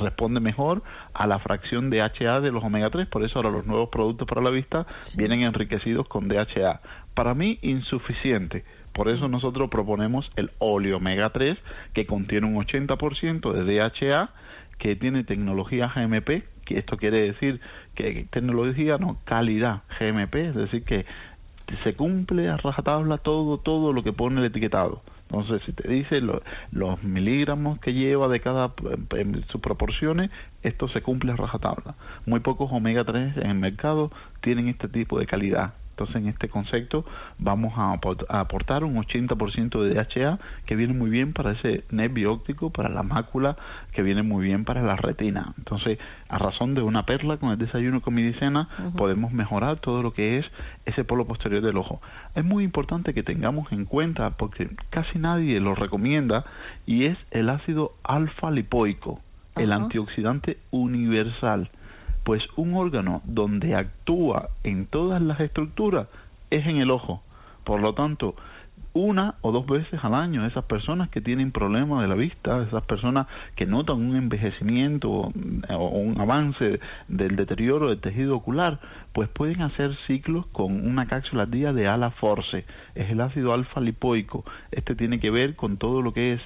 responde 0.00 0.40
mejor 0.40 0.82
a 1.12 1.26
la 1.26 1.38
fracción 1.38 1.90
de 1.90 1.98
DHA 1.98 2.40
de 2.40 2.52
los 2.52 2.64
omega 2.64 2.90
3, 2.90 3.08
por 3.08 3.24
eso 3.24 3.38
ahora 3.38 3.50
los 3.50 3.66
nuevos 3.66 3.88
productos 3.88 4.28
para 4.28 4.40
la 4.40 4.50
vista 4.50 4.86
vienen 5.16 5.42
enriquecidos 5.42 6.06
con 6.08 6.28
DHA. 6.28 6.80
Para 7.14 7.34
mí 7.34 7.58
insuficiente, 7.62 8.64
por 8.92 9.08
eso 9.08 9.28
nosotros 9.28 9.68
proponemos 9.70 10.30
el 10.36 10.50
óleo 10.58 10.98
omega 10.98 11.30
3 11.30 11.58
que 11.92 12.06
contiene 12.06 12.46
un 12.46 12.56
80% 12.64 13.52
de 13.52 13.78
DHA 13.78 14.30
que 14.78 14.96
tiene 14.96 15.24
tecnología 15.24 15.92
GMP, 15.94 16.44
que 16.64 16.78
esto 16.78 16.96
quiere 16.96 17.22
decir 17.22 17.60
que 17.94 18.26
tecnología 18.30 18.98
no 18.98 19.18
calidad 19.24 19.82
GMP, 19.98 20.34
es 20.36 20.54
decir 20.54 20.84
que 20.84 21.06
se 21.84 21.94
cumple 21.94 22.48
a 22.48 22.56
rajatabla 22.56 23.18
todo 23.18 23.58
todo 23.58 23.92
lo 23.92 24.02
que 24.02 24.12
pone 24.12 24.40
el 24.40 24.46
etiquetado. 24.46 25.02
Entonces, 25.32 25.62
si 25.64 25.72
te 25.72 25.88
dice 25.88 26.20
los 26.20 27.02
miligramos 27.02 27.80
que 27.80 27.94
lleva 27.94 28.28
de 28.28 28.40
cada 28.40 28.74
en 29.16 29.42
sus 29.48 29.62
proporciones, 29.62 30.30
esto 30.62 30.88
se 30.88 31.00
cumple 31.00 31.32
a 31.32 31.36
rajatabla. 31.36 31.94
Muy 32.26 32.40
pocos 32.40 32.70
omega 32.70 33.02
3 33.04 33.38
en 33.38 33.50
el 33.50 33.58
mercado 33.58 34.10
tienen 34.42 34.68
este 34.68 34.88
tipo 34.88 35.18
de 35.18 35.26
calidad. 35.26 35.72
Entonces, 35.92 36.16
en 36.16 36.28
este 36.28 36.48
concepto 36.48 37.04
vamos 37.38 37.74
a 37.76 37.92
aportar 38.28 38.82
un 38.84 38.96
80% 38.96 39.82
de 39.82 39.94
DHA 39.94 40.38
que 40.66 40.74
viene 40.74 40.94
muy 40.94 41.10
bien 41.10 41.32
para 41.34 41.52
ese 41.52 41.84
nervio 41.90 42.32
óptico, 42.32 42.70
para 42.70 42.88
la 42.88 43.02
mácula, 43.02 43.56
que 43.92 44.02
viene 44.02 44.22
muy 44.22 44.46
bien 44.46 44.64
para 44.64 44.82
la 44.82 44.96
retina. 44.96 45.52
Entonces, 45.58 45.98
a 46.28 46.38
razón 46.38 46.74
de 46.74 46.82
una 46.82 47.04
perla 47.04 47.36
con 47.36 47.50
el 47.50 47.58
desayuno 47.58 48.00
con 48.00 48.14
medicina, 48.14 48.68
podemos 48.96 49.32
mejorar 49.32 49.80
todo 49.80 50.02
lo 50.02 50.14
que 50.14 50.38
es 50.38 50.46
ese 50.86 51.04
polo 51.04 51.26
posterior 51.26 51.62
del 51.62 51.76
ojo. 51.76 52.00
Es 52.34 52.44
muy 52.44 52.64
importante 52.64 53.12
que 53.12 53.22
tengamos 53.22 53.70
en 53.70 53.84
cuenta, 53.84 54.30
porque 54.30 54.70
casi 54.90 55.18
nadie 55.18 55.60
lo 55.60 55.74
recomienda, 55.74 56.44
y 56.86 57.04
es 57.04 57.18
el 57.30 57.50
ácido 57.50 57.92
alfa 58.02 58.50
lipoico, 58.50 59.20
el 59.56 59.72
antioxidante 59.72 60.56
universal 60.70 61.70
pues 62.24 62.42
un 62.56 62.74
órgano 62.74 63.22
donde 63.24 63.74
actúa 63.74 64.50
en 64.62 64.86
todas 64.86 65.20
las 65.20 65.40
estructuras 65.40 66.08
es 66.50 66.66
en 66.66 66.76
el 66.76 66.90
ojo. 66.90 67.22
Por 67.64 67.80
lo 67.80 67.94
tanto, 67.94 68.34
una 68.94 69.36
o 69.40 69.52
dos 69.52 69.66
veces 69.66 70.02
al 70.02 70.14
año 70.14 70.46
esas 70.46 70.64
personas 70.64 71.08
que 71.08 71.20
tienen 71.20 71.50
problemas 71.50 72.02
de 72.02 72.08
la 72.08 72.14
vista, 72.14 72.62
esas 72.62 72.84
personas 72.84 73.26
que 73.56 73.64
notan 73.66 73.96
un 73.96 74.16
envejecimiento 74.16 75.10
o 75.10 75.88
un 75.98 76.20
avance 76.20 76.80
del 77.08 77.36
deterioro 77.36 77.88
del 77.88 78.00
tejido 78.00 78.36
ocular, 78.36 78.80
pues 79.12 79.28
pueden 79.30 79.62
hacer 79.62 79.96
ciclos 80.06 80.46
con 80.52 80.86
una 80.86 81.06
cápsula 81.06 81.46
día 81.46 81.72
de 81.72 81.88
ala 81.88 82.10
force, 82.10 82.64
es 82.94 83.10
el 83.10 83.20
ácido 83.20 83.54
alfa 83.54 83.80
lipoico. 83.80 84.44
Este 84.70 84.94
tiene 84.94 85.20
que 85.20 85.30
ver 85.30 85.56
con 85.56 85.78
todo 85.78 86.02
lo 86.02 86.12
que 86.12 86.34
es 86.34 86.40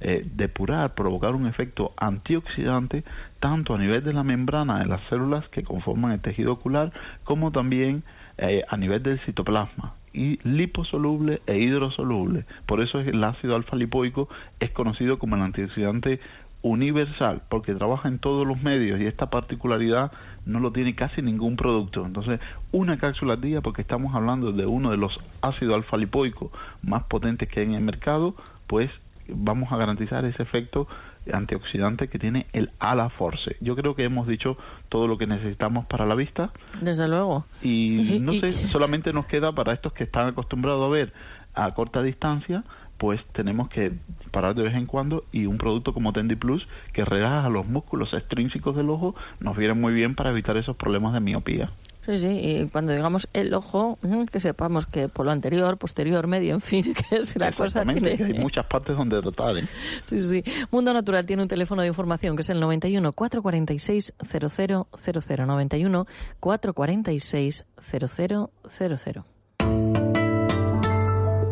eh, 0.00 0.26
depurar, 0.34 0.94
provocar 0.94 1.34
un 1.34 1.46
efecto 1.46 1.92
antioxidante 1.96 3.04
tanto 3.38 3.74
a 3.74 3.78
nivel 3.78 4.04
de 4.04 4.12
la 4.12 4.22
membrana 4.22 4.80
de 4.80 4.86
las 4.86 5.00
células 5.08 5.48
que 5.48 5.62
conforman 5.64 6.12
el 6.12 6.20
tejido 6.20 6.52
ocular 6.52 6.92
como 7.24 7.50
también 7.50 8.04
eh, 8.38 8.62
a 8.68 8.76
nivel 8.76 9.02
del 9.02 9.20
citoplasma 9.20 9.94
y 10.12 10.38
liposoluble 10.46 11.40
e 11.46 11.58
hidrosoluble. 11.58 12.44
Por 12.66 12.80
eso 12.82 13.00
el 13.00 13.22
ácido 13.24 13.56
alfa 13.56 13.76
lipoico 13.76 14.28
es 14.60 14.70
conocido 14.70 15.18
como 15.18 15.36
el 15.36 15.42
antioxidante 15.42 16.20
universal, 16.62 17.42
porque 17.48 17.74
trabaja 17.74 18.08
en 18.08 18.18
todos 18.18 18.46
los 18.46 18.62
medios 18.62 19.00
y 19.00 19.06
esta 19.06 19.30
particularidad 19.30 20.12
no 20.46 20.60
lo 20.60 20.72
tiene 20.72 20.94
casi 20.94 21.20
ningún 21.20 21.56
producto. 21.56 22.06
Entonces, 22.06 22.40
una 22.70 22.98
cápsula 22.98 23.34
al 23.34 23.40
día, 23.40 23.60
porque 23.60 23.82
estamos 23.82 24.14
hablando 24.14 24.52
de 24.52 24.66
uno 24.66 24.90
de 24.90 24.96
los 24.96 25.18
ácidos 25.40 25.76
alfa 25.76 25.96
lipoicos 25.96 26.50
más 26.82 27.04
potentes 27.04 27.48
que 27.48 27.60
hay 27.60 27.66
en 27.66 27.74
el 27.74 27.82
mercado, 27.82 28.36
pues 28.68 28.90
vamos 29.34 29.72
a 29.72 29.76
garantizar 29.76 30.24
ese 30.24 30.42
efecto 30.42 30.86
antioxidante 31.32 32.08
que 32.08 32.18
tiene 32.18 32.46
el 32.52 32.70
Ala 32.78 33.10
Force. 33.10 33.56
Yo 33.60 33.76
creo 33.76 33.94
que 33.94 34.04
hemos 34.04 34.26
dicho 34.26 34.56
todo 34.88 35.06
lo 35.06 35.18
que 35.18 35.26
necesitamos 35.26 35.86
para 35.86 36.06
la 36.06 36.14
vista. 36.14 36.52
Desde 36.80 37.08
luego. 37.08 37.46
Y 37.62 38.18
no 38.20 38.32
sé, 38.32 38.50
solamente 38.50 39.12
nos 39.12 39.26
queda 39.26 39.52
para 39.52 39.72
estos 39.72 39.92
que 39.92 40.04
están 40.04 40.28
acostumbrados 40.28 40.84
a 40.84 40.88
ver 40.88 41.12
a 41.54 41.72
corta 41.74 42.02
distancia, 42.02 42.64
pues 42.98 43.20
tenemos 43.32 43.68
que 43.68 43.92
parar 44.30 44.54
de 44.54 44.62
vez 44.62 44.74
en 44.74 44.86
cuando 44.86 45.24
y 45.32 45.46
un 45.46 45.58
producto 45.58 45.92
como 45.92 46.12
Tendi 46.12 46.36
Plus 46.36 46.66
que 46.92 47.04
relaja 47.04 47.48
los 47.48 47.66
músculos 47.66 48.12
extrínsecos 48.14 48.76
del 48.76 48.90
ojo 48.90 49.14
nos 49.40 49.56
viene 49.56 49.74
muy 49.74 49.92
bien 49.92 50.14
para 50.14 50.30
evitar 50.30 50.56
esos 50.56 50.76
problemas 50.76 51.12
de 51.12 51.20
miopía. 51.20 51.70
Sí, 52.04 52.18
sí, 52.18 52.26
y 52.26 52.68
cuando 52.68 52.92
digamos 52.92 53.28
el 53.32 53.54
ojo, 53.54 53.96
que 54.30 54.40
sepamos 54.40 54.86
que 54.86 55.08
por 55.08 55.24
lo 55.24 55.30
anterior, 55.30 55.78
posterior, 55.78 56.26
medio, 56.26 56.54
en 56.54 56.60
fin, 56.60 56.94
que 57.10 57.16
es 57.16 57.36
la 57.36 57.52
cosa 57.52 57.84
que... 57.84 58.24
hay 58.24 58.34
muchas 58.34 58.66
partes 58.66 58.96
donde 58.96 59.20
tratar. 59.22 59.58
¿eh? 59.58 59.68
Sí, 60.06 60.20
sí. 60.20 60.42
Mundo 60.72 60.92
Natural 60.92 61.24
tiene 61.24 61.42
un 61.42 61.48
teléfono 61.48 61.82
de 61.82 61.88
información 61.88 62.34
que 62.34 62.42
es 62.42 62.50
el 62.50 62.58
91 62.58 63.12
446 63.12 64.14
0000 64.18 65.46
91 65.46 66.06
446 66.40 67.64
0000. 67.80 69.22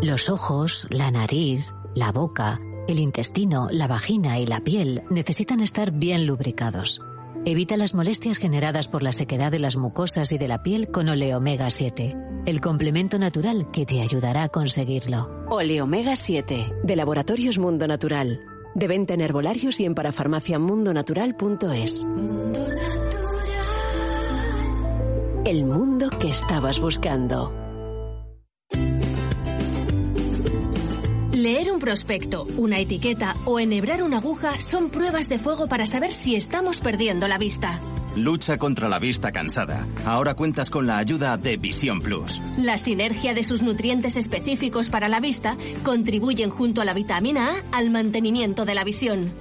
Los 0.03 0.31
ojos, 0.31 0.89
la 0.91 1.11
nariz, 1.11 1.73
la 1.95 2.11
boca, 2.11 2.59
el 2.89 2.99
intestino, 2.99 3.69
la 3.71 3.87
vagina 3.87 4.41
y 4.41 4.47
la 4.47 4.61
piel 4.61 5.03
necesitan 5.11 5.61
estar 5.61 5.93
bien 5.93 6.27
lubricados. 6.27 7.03
Evita 7.47 7.79
las 7.79 7.95
molestias 7.95 8.37
generadas 8.37 8.89
por 8.89 9.03
la 9.03 9.13
sequedad 9.13 9.51
de 9.51 9.59
las 9.59 9.77
mucosas 9.77 10.31
y 10.33 10.37
de 10.37 10.47
la 10.47 10.63
piel 10.63 10.91
con 10.91 11.09
Oleomega 11.09 11.71
7, 11.71 12.15
el 12.45 12.61
complemento 12.61 13.19
natural 13.19 13.71
que 13.73 13.87
te 13.87 14.03
ayudará 14.03 14.43
a 14.43 14.51
conseguirlo. 14.51 15.47
Oleomega 15.49 16.17
7, 16.17 16.71
de 16.83 16.97
Laboratorios 16.97 17.57
Mundo 17.57 17.87
Natural. 17.87 18.41
De 18.75 18.89
venta 18.89 19.15
en 19.15 19.23
herbolarios 19.23 19.81
y 19.81 19.87
en 19.87 19.95
parafarmaciamundonatural.es. 19.95 22.07
El 25.47 25.65
mundo 25.65 26.11
que 26.11 26.29
estabas 26.29 26.79
buscando. 26.79 27.70
Prospecto, 31.81 32.45
una 32.57 32.79
etiqueta 32.79 33.35
o 33.45 33.59
enhebrar 33.59 34.05
una 34.05 34.19
aguja 34.19 34.61
son 34.61 34.91
pruebas 34.91 35.29
de 35.29 35.39
fuego 35.39 35.67
para 35.67 35.89
saber 35.89 36.13
si 36.13 36.37
estamos 36.37 36.79
perdiendo 36.79 37.27
la 37.27 37.39
vista. 37.39 37.81
Lucha 38.15 38.59
contra 38.59 38.89
la 38.89 39.01
vista 39.01 39.33
cansada. 39.33 39.87
Ahora 40.05 40.35
cuentas 40.35 40.71
con 40.71 40.87
la 40.87 40.99
ayuda 40.99 41.37
de 41.37 41.57
Visión 41.57 42.01
Plus. 42.01 42.41
La 42.57 42.79
sinergia 42.79 43.35
de 43.35 43.43
sus 43.43 43.63
nutrientes 43.63 44.17
específicos 44.17 44.91
para 44.91 45.09
la 45.09 45.19
vista 45.19 45.57
contribuyen 45.83 46.51
junto 46.51 46.81
a 46.81 46.85
la 46.85 46.95
vitamina 46.95 47.51
A 47.51 47.79
al 47.79 47.91
mantenimiento 47.91 48.65
de 48.65 48.75
la 48.75 48.85
visión. 48.85 49.33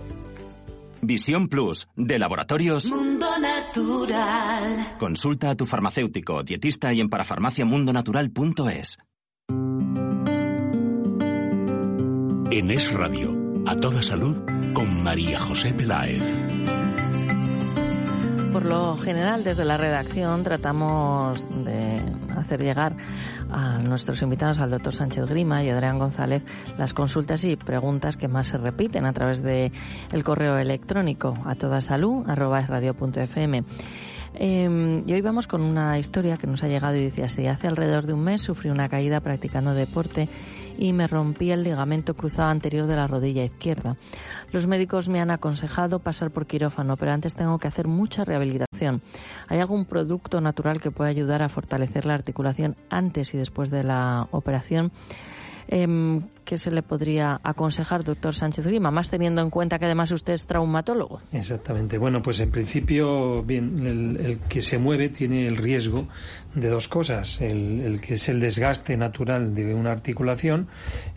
Visión 1.02 1.48
Plus, 1.48 1.88
de 1.96 2.20
Laboratorios 2.20 2.92
Mundo 2.92 3.28
Natural. 3.40 4.98
Consulta 5.00 5.52
a 5.52 5.56
tu 5.56 5.66
farmacéutico, 5.66 6.44
dietista 6.44 6.94
y 6.94 7.02
en 7.02 7.10
parafarmaciamundonatural.es. 7.10 8.98
En 12.52 12.72
Es 12.72 12.92
Radio, 12.92 13.64
a 13.68 13.76
toda 13.76 14.02
salud, 14.02 14.36
con 14.74 15.04
María 15.04 15.40
José 15.40 15.72
Peláez. 15.72 16.24
Por 18.52 18.66
lo 18.66 18.98
general, 18.98 19.44
desde 19.44 19.66
la 19.66 19.78
redacción 19.78 20.42
tratamos 20.42 21.46
de 21.64 22.02
hacer 22.36 22.64
llegar 22.64 22.96
a 23.52 23.80
nuestros 23.80 24.22
invitados, 24.22 24.60
al 24.60 24.72
doctor 24.72 24.94
Sánchez 24.94 25.28
Grima 25.28 25.64
y 25.64 25.70
Adrián 25.70 26.00
González, 26.00 26.46
las 26.78 26.94
consultas 26.94 27.44
y 27.44 27.56
preguntas 27.56 28.18
que 28.18 28.28
más 28.28 28.48
se 28.48 28.58
repiten 28.58 29.06
a 29.06 29.14
través 29.14 29.42
de 29.42 29.72
el 30.12 30.24
correo 30.24 30.58
electrónico 30.58 31.34
a 31.46 31.56
toda 31.56 31.82
salud. 31.82 32.26
Eh, 34.36 35.04
y 35.06 35.14
hoy 35.14 35.22
vamos 35.22 35.48
con 35.48 35.62
una 35.62 35.98
historia 35.98 36.38
que 36.38 36.48
nos 36.48 36.64
ha 36.64 36.68
llegado 36.68 36.96
y 36.96 37.06
dice 37.06 37.24
así, 37.24 37.48
hace 37.48 37.68
alrededor 37.68 38.06
de 38.06 38.14
un 38.14 38.24
mes 38.24 38.42
sufrí 38.42 38.70
una 38.70 38.88
caída 38.88 39.20
practicando 39.22 39.74
deporte 39.74 40.30
y 40.78 40.94
me 40.94 41.08
rompí 41.08 41.52
el 41.52 41.64
ligamento 41.64 42.14
cruzado 42.14 42.50
anterior 42.50 42.88
de 42.88 42.96
la 42.96 43.08
rodilla 43.08 43.44
izquierda. 43.44 43.98
Los 44.52 44.66
médicos 44.68 45.10
me 45.10 45.20
han 45.20 45.32
aconsejado 45.32 46.00
pasar 46.00 46.32
por 46.32 46.48
quirófano, 46.48 46.96
pero 46.96 47.12
antes 47.12 47.36
tengo 47.36 47.58
que 47.58 47.68
hacer 47.68 47.88
mucha 47.88 48.24
rehabilitación. 48.24 48.69
¿Hay 49.48 49.60
algún 49.60 49.86
producto 49.86 50.42
natural 50.42 50.82
que 50.82 50.92
pueda 50.92 51.10
ayudar 51.10 51.42
a 51.42 51.50
fortalecer 51.50 52.06
la 52.06 52.14
articulación 52.14 52.76
antes 52.90 53.34
y 53.34 53.38
después 53.38 53.70
de 53.70 53.84
la 53.84 54.28
operación? 54.32 54.92
Eh, 55.68 56.20
¿Qué 56.50 56.58
se 56.58 56.72
le 56.72 56.82
podría 56.82 57.40
aconsejar, 57.44 58.04
doctor 58.04 58.34
Sánchez 58.34 58.66
Grima, 58.66 58.90
más 58.90 59.12
teniendo 59.12 59.40
en 59.44 59.52
cuenta 59.52 59.78
que 59.78 59.86
además 59.86 60.12
usted 60.12 60.34
es 60.34 60.48
traumatólogo? 60.48 61.22
Exactamente. 61.32 62.00
Bueno, 62.00 62.24
pues 62.24 62.40
en 62.40 62.50
principio, 62.50 63.44
bien, 63.44 63.86
el, 63.86 64.40
que 64.50 64.64
se 64.64 64.80
mueve 64.80 65.10
tiene 65.10 65.46
el 65.46 65.58
riesgo 65.58 66.08
de 66.56 66.70
dos 66.70 66.88
cosas. 66.88 67.40
El, 67.40 68.02
que 68.02 68.16
es 68.16 68.30
el 68.30 68.40
desgaste 68.40 68.98
natural 68.98 69.54
de 69.54 69.76
una 69.76 69.92
articulación 69.92 70.70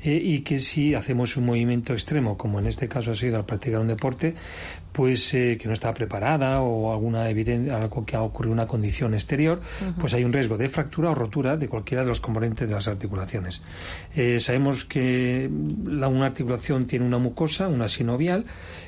eh, 0.02 0.20
y 0.22 0.40
que 0.40 0.58
si 0.58 0.94
hacemos 0.94 1.38
un 1.38 1.46
movimiento 1.46 1.94
extremo, 1.94 2.36
como 2.36 2.58
en 2.58 2.66
este 2.66 2.86
caso 2.86 3.12
ha 3.12 3.14
sido 3.14 3.38
al 3.38 3.46
practicar 3.46 3.80
un 3.80 3.88
deporte, 3.88 4.34
pues 4.92 5.32
eh, 5.32 5.56
que 5.58 5.66
no 5.66 5.72
está 5.72 5.94
preparada 5.94 6.60
o 6.60 6.92
alguna 6.92 7.30
evidencia, 7.30 7.78
algo 7.78 8.04
que 8.04 8.16
ha 8.16 8.22
ocurrido 8.22 8.52
una 8.52 8.66
condición 8.66 9.14
exterior, 9.14 9.62
pues 9.98 10.12
hay 10.12 10.24
un 10.24 10.32
riesgo 10.34 10.58
de 10.58 10.68
fractura 10.68 11.10
o 11.10 11.14
rotura 11.14 11.56
de 11.56 11.68
cualquiera 11.68 12.02
de 12.02 12.08
los 12.08 12.20
componentes 12.20 12.68
de 12.68 12.74
las 12.74 12.86
articulaciones. 12.86 13.62
Eh, 14.14 14.40
sabemos 14.42 14.84
que 14.84 15.50
la, 15.84 16.08
una 16.08 16.26
articulación 16.26 16.86
tiene 16.86 17.06
una 17.06 17.18
mucosa, 17.18 17.68
una 17.68 17.88
sinovial, 17.88 18.46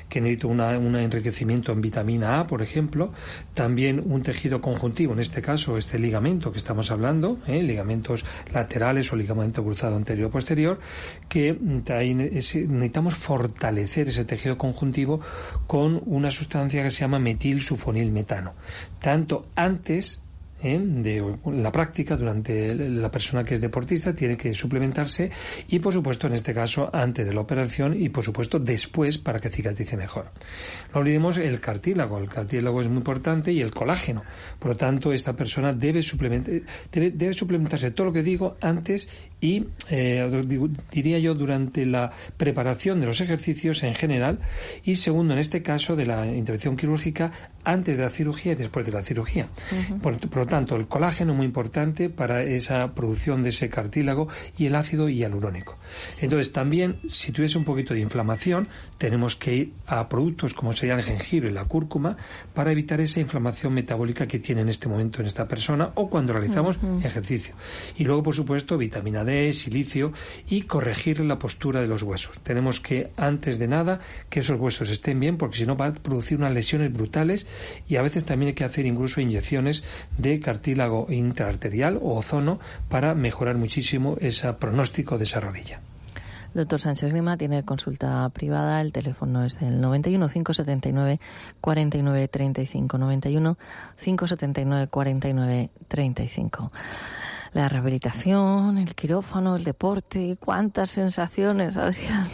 que 0.09 0.21
necesita 0.21 0.47
un 0.47 0.95
enriquecimiento 0.95 1.71
en 1.71 1.81
vitamina 1.81 2.39
A, 2.39 2.45
por 2.45 2.61
ejemplo, 2.61 3.11
también 3.53 4.03
un 4.05 4.21
tejido 4.21 4.61
conjuntivo, 4.61 5.13
en 5.13 5.19
este 5.19 5.41
caso 5.41 5.77
este 5.77 5.97
ligamento 5.97 6.51
que 6.51 6.57
estamos 6.57 6.91
hablando, 6.91 7.39
¿eh? 7.47 7.63
ligamentos 7.63 8.25
laterales 8.51 9.11
o 9.11 9.15
ligamento 9.15 9.63
cruzado 9.63 9.95
anterior-posterior, 9.95 10.79
que 11.27 11.57
necesitamos 11.59 13.15
fortalecer 13.15 14.07
ese 14.07 14.25
tejido 14.25 14.57
conjuntivo 14.57 15.21
con 15.65 16.01
una 16.05 16.31
sustancia 16.31 16.83
que 16.83 16.91
se 16.91 17.01
llama 17.01 17.19
metilsulfonilmetano, 17.19 18.53
tanto 18.99 19.47
antes 19.55 20.21
de 20.65 21.37
la 21.45 21.71
práctica 21.71 22.17
durante 22.17 22.73
la 22.73 23.11
persona 23.11 23.43
que 23.43 23.53
es 23.53 23.61
deportista 23.61 24.15
tiene 24.15 24.35
que 24.35 24.53
suplementarse 24.53 25.29
y 25.67 25.77
por 25.77 25.93
supuesto 25.93 26.25
en 26.25 26.33
este 26.33 26.55
caso 26.55 26.89
antes 26.91 27.27
de 27.27 27.33
la 27.33 27.41
operación 27.41 27.95
y 28.01 28.09
por 28.09 28.23
supuesto 28.23 28.57
después 28.57 29.19
para 29.19 29.39
que 29.39 29.51
cicatrice 29.51 29.95
mejor. 29.95 30.31
No 30.91 31.01
olvidemos 31.01 31.37
el 31.37 31.59
cartílago, 31.59 32.17
el 32.17 32.29
cartílago 32.29 32.81
es 32.81 32.87
muy 32.87 32.97
importante 32.97 33.51
y 33.51 33.61
el 33.61 33.71
colágeno. 33.71 34.23
Por 34.57 34.71
lo 34.71 34.77
tanto, 34.77 35.13
esta 35.13 35.33
persona 35.33 35.71
debe, 35.71 36.01
debe, 36.91 37.33
suplementarse 37.33 37.91
todo 37.91 38.07
lo 38.07 38.13
que 38.13 38.23
digo 38.23 38.57
antes 38.59 39.07
y 39.39 39.67
eh, 39.89 40.27
diría 40.91 41.19
yo 41.19 41.35
durante 41.35 41.85
la 41.85 42.11
preparación 42.37 42.99
de 43.01 43.05
los 43.05 43.21
ejercicios 43.21 43.83
en 43.83 43.93
general 43.93 44.39
y 44.83 44.95
segundo 44.95 45.33
en 45.33 45.39
este 45.39 45.61
caso 45.61 45.95
de 45.95 46.07
la 46.07 46.25
intervención 46.25 46.75
quirúrgica 46.75 47.31
antes 47.65 47.97
de 47.97 48.03
la 48.03 48.09
cirugía 48.09 48.53
y 48.53 48.55
después 48.55 48.85
de 48.85 48.91
la 48.91 49.03
cirugía. 49.03 49.49
por, 50.01 50.35
lo 50.35 50.45
tanto, 50.45 50.75
el 50.75 50.87
colágeno 50.87 51.31
es 51.33 51.37
muy 51.37 51.45
importante 51.45 52.09
para 52.09 52.43
esa 52.43 52.93
producción 52.93 53.43
de 53.43 53.49
ese 53.49 53.69
cartílago 53.69 54.27
y 54.57 54.67
el 54.67 54.75
ácido 54.75 55.09
hialurónico. 55.09 55.77
Entonces, 56.21 56.53
también, 56.53 56.99
si 57.09 57.31
tuviese 57.31 57.57
un 57.57 57.65
poquito 57.65 57.93
de 57.93 57.99
inflamación, 57.99 58.67
tenemos 58.97 59.35
que 59.35 59.55
ir 59.55 59.73
a 59.87 60.07
productos 60.07 60.53
como 60.53 60.73
sería 60.73 60.95
el 60.95 61.03
jengibre 61.03 61.49
y 61.49 61.53
la 61.53 61.65
cúrcuma 61.65 62.17
para 62.53 62.71
evitar 62.71 63.01
esa 63.01 63.19
inflamación 63.19 63.73
metabólica 63.73 64.27
que 64.27 64.39
tiene 64.39 64.61
en 64.61 64.69
este 64.69 64.87
momento 64.87 65.21
en 65.21 65.27
esta 65.27 65.47
persona 65.47 65.91
o 65.95 66.09
cuando 66.09 66.33
realizamos 66.33 66.79
ejercicio. 67.03 67.55
Y 67.97 68.03
luego, 68.03 68.23
por 68.23 68.35
supuesto, 68.35 68.77
vitamina 68.77 69.23
D, 69.23 69.53
silicio 69.53 70.13
y 70.47 70.61
corregir 70.61 71.19
la 71.21 71.39
postura 71.39 71.81
de 71.81 71.87
los 71.87 72.03
huesos. 72.03 72.39
Tenemos 72.43 72.79
que, 72.79 73.11
antes 73.17 73.59
de 73.59 73.67
nada, 73.67 73.99
que 74.29 74.41
esos 74.41 74.59
huesos 74.59 74.89
estén 74.89 75.19
bien 75.19 75.37
porque 75.37 75.57
si 75.57 75.65
no 75.65 75.75
va 75.75 75.87
a 75.87 75.93
producir 75.93 76.37
unas 76.37 76.53
lesiones 76.53 76.91
brutales 76.93 77.47
y 77.87 77.97
a 77.97 78.01
veces 78.01 78.25
también 78.25 78.49
hay 78.49 78.53
que 78.53 78.63
hacer 78.63 78.85
incluso 78.85 79.21
inyecciones 79.21 79.83
de 80.17 80.39
cartílago 80.39 81.07
intraarterial 81.09 81.97
o 82.01 82.15
ozono 82.17 82.59
para 82.89 83.15
mejorar 83.15 83.57
muchísimo 83.57 84.17
ese 84.19 84.51
pronóstico 84.53 85.17
de 85.17 85.23
esa 85.23 85.39
rodilla. 85.39 85.81
Doctor 86.53 86.79
Sánchez 86.79 87.11
Grima 87.11 87.35
tiene 87.35 87.63
consulta 87.63 88.29
privada, 88.29 88.79
el 88.79 88.93
teléfono 88.93 89.43
es 89.43 89.57
el 89.61 89.81
91 89.81 90.29
579 90.29 91.19
49 91.59 92.27
35 92.29 92.97
91 92.97 93.57
579 94.01 94.87
49 94.87 95.69
35 95.89 96.71
la 97.55 97.69
rehabilitación, 97.69 98.77
el 98.77 98.95
quirófano, 98.95 99.55
el 99.55 99.63
deporte, 99.63 100.37
cuántas 100.37 100.89
sensaciones, 100.89 101.77
Adrián. 101.77 102.27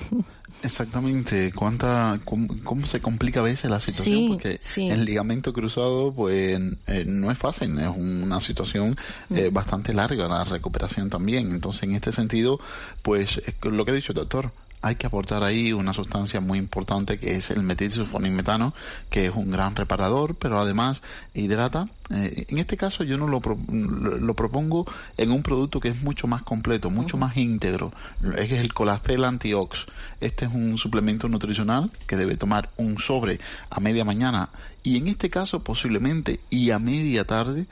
Exactamente, 0.63 1.51
cuánta, 1.53 2.19
cómo, 2.23 2.85
se 2.85 3.01
complica 3.01 3.39
a 3.39 3.43
veces 3.43 3.69
la 3.71 3.79
situación, 3.79 4.27
porque 4.27 4.59
el 4.77 5.05
ligamento 5.05 5.53
cruzado, 5.53 6.13
pues, 6.13 6.59
eh, 6.87 7.03
no 7.07 7.31
es 7.31 7.37
fácil, 7.37 7.79
es 7.79 7.89
una 7.95 8.39
situación 8.39 8.95
mm. 9.29 9.37
eh, 9.37 9.49
bastante 9.51 9.93
larga 9.93 10.27
la 10.27 10.43
recuperación 10.43 11.09
también. 11.09 11.51
Entonces, 11.51 11.83
en 11.83 11.95
este 11.95 12.11
sentido, 12.11 12.59
pues, 13.01 13.41
lo 13.63 13.85
que 13.85 13.91
ha 13.91 13.95
dicho 13.95 14.11
el 14.11 14.17
doctor, 14.17 14.51
hay 14.81 14.95
que 14.95 15.07
aportar 15.07 15.43
ahí 15.43 15.73
una 15.73 15.93
sustancia 15.93 16.39
muy 16.39 16.57
importante 16.57 17.19
que 17.19 17.35
es 17.35 17.51
el 17.51 17.61
metilsulfonilmetano, 17.63 18.73
que 19.09 19.27
es 19.27 19.35
un 19.35 19.51
gran 19.51 19.75
reparador, 19.75 20.35
pero 20.35 20.59
además 20.59 21.03
hidrata. 21.33 21.87
Eh, 22.09 22.45
en 22.49 22.57
este 22.57 22.77
caso 22.77 23.03
yo 23.03 23.17
no 23.17 23.27
lo, 23.27 23.41
lo, 23.41 24.33
propongo 24.33 24.85
en 25.17 25.31
un 25.31 25.43
producto 25.43 25.79
que 25.79 25.89
es 25.89 26.01
mucho 26.01 26.27
más 26.27 26.41
completo, 26.43 26.89
mucho 26.89 27.15
más 27.15 27.37
íntegro, 27.37 27.93
es 28.37 28.51
el 28.51 28.73
Colacel 28.73 29.23
Antiox. 29.23 29.85
Este 30.19 30.45
es 30.45 30.51
un 30.53 30.77
suplemento 30.77 31.29
nutricional 31.29 31.91
que 32.07 32.17
debe 32.17 32.35
tomar 32.35 32.69
un 32.77 32.97
sobre 32.99 33.39
a 33.69 33.79
media 33.79 34.03
mañana 34.03 34.49
y 34.83 34.97
en 34.97 35.07
este 35.07 35.29
caso 35.29 35.63
posiblemente 35.63 36.39
y 36.49 36.71
a 36.71 36.79
media 36.79 37.25
tarde 37.25 37.67